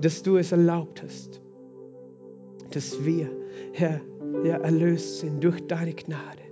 [0.00, 1.40] Dass du es erlaubt hast,
[2.72, 3.30] dass wir,
[3.72, 4.00] Herr,
[4.44, 6.42] ja, erlöst sind durch deine Gnade.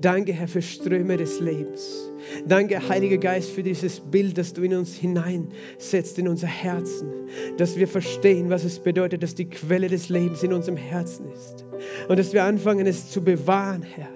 [0.00, 2.03] Danke, Herr, für Ströme des Lebens.
[2.46, 7.10] Danke, Heiliger Geist, für dieses Bild, das du in uns hineinsetzt, in unser Herzen,
[7.56, 11.64] dass wir verstehen, was es bedeutet, dass die Quelle des Lebens in unserem Herzen ist.
[12.08, 14.08] Und dass wir anfangen, es zu bewahren, Herr.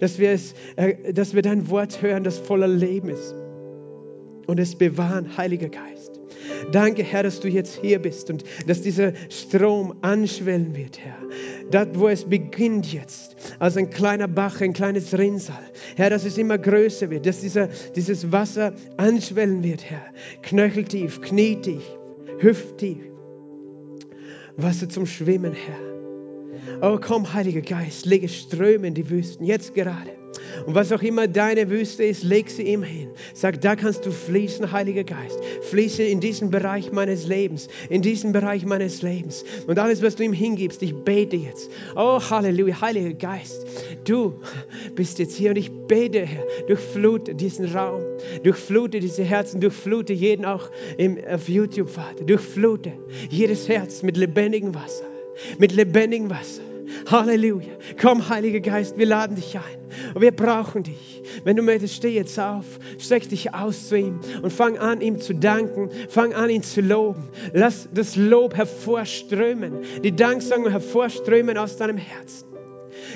[0.00, 3.34] Dass wir, es, äh, dass wir dein Wort hören, das voller Leben ist.
[4.46, 6.12] Und es bewahren, Heiliger Geist.
[6.70, 11.16] Danke, Herr, dass du jetzt hier bist und dass dieser Strom anschwellen wird, Herr.
[11.70, 15.62] Dort, wo es beginnt jetzt, als ein kleiner Bach, ein kleines Rinnsal.
[15.96, 20.04] Herr, dass es immer größer wird, dass dieser, dieses Wasser anschwellen wird, Herr.
[20.42, 21.82] Knöcheltief, knietief,
[22.38, 23.02] hüfttief.
[24.56, 25.92] Wasser zum Schwimmen, Herr.
[26.82, 30.21] Oh, komm, Heiliger Geist, lege Ströme in die Wüsten, jetzt gerade.
[30.66, 33.08] Und was auch immer deine Wüste ist, leg sie ihm hin.
[33.34, 35.38] Sag, da kannst du fließen, Heiliger Geist.
[35.70, 39.44] Fließe in diesen Bereich meines Lebens, in diesen Bereich meines Lebens.
[39.66, 41.70] Und alles, was du ihm hingibst, ich bete jetzt.
[41.96, 43.66] Oh, Halleluja, Heiliger Geist.
[44.04, 44.34] Du
[44.94, 48.02] bist jetzt hier und ich bete, Herr, durchflute diesen Raum,
[48.42, 52.24] durchflute diese Herzen, durchflute jeden auch im, auf YouTube, Vater.
[52.24, 52.92] Durchflute
[53.30, 55.04] jedes Herz mit lebendigem Wasser,
[55.58, 56.62] mit lebendigem Wasser
[57.10, 57.72] Halleluja.
[58.00, 60.20] Komm, Heiliger Geist, wir laden dich ein.
[60.20, 61.22] Wir brauchen dich.
[61.44, 62.64] Wenn du möchtest, steh jetzt auf,
[62.98, 65.90] streck dich aus zu ihm und fang an, ihm zu danken.
[66.08, 67.28] Fang an, ihn zu loben.
[67.52, 72.51] Lass das Lob hervorströmen, die Danksagung hervorströmen aus deinem Herzen.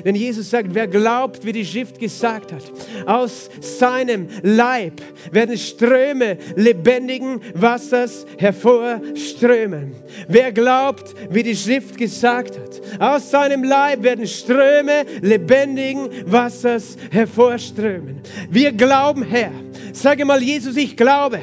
[0.04, 2.62] Denn Jesus sagt, wer glaubt, wie die Schrift gesagt hat,
[3.06, 5.00] aus seinem Leib
[5.32, 9.94] werden Ströme lebendigen Wassers hervorströmen.
[10.28, 18.20] Wer glaubt, wie die Schrift gesagt hat, aus seinem Leib werden Ströme lebendigen Wassers hervorströmen.
[18.50, 19.52] Wir glauben, Herr.
[19.92, 21.40] Sage mal, Jesus, ich glaube,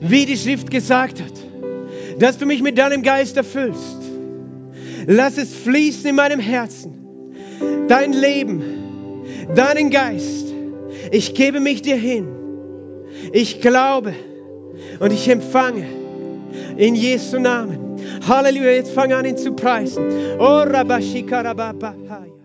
[0.00, 1.32] wie die Schrift gesagt hat,
[2.18, 3.98] dass du mich mit deinem Geist erfüllst.
[5.06, 7.01] Lass es fließen in meinem Herzen
[7.88, 8.62] dein Leben,
[9.54, 10.52] deinen Geist.
[11.10, 12.28] Ich gebe mich dir hin.
[13.32, 14.14] Ich glaube
[14.98, 15.86] und ich empfange
[16.76, 17.96] in Jesu Namen.
[18.26, 20.04] Halleluja, jetzt fang an ihn zu preisen.
[20.38, 22.41] Oh, Rabashika Rababahaya.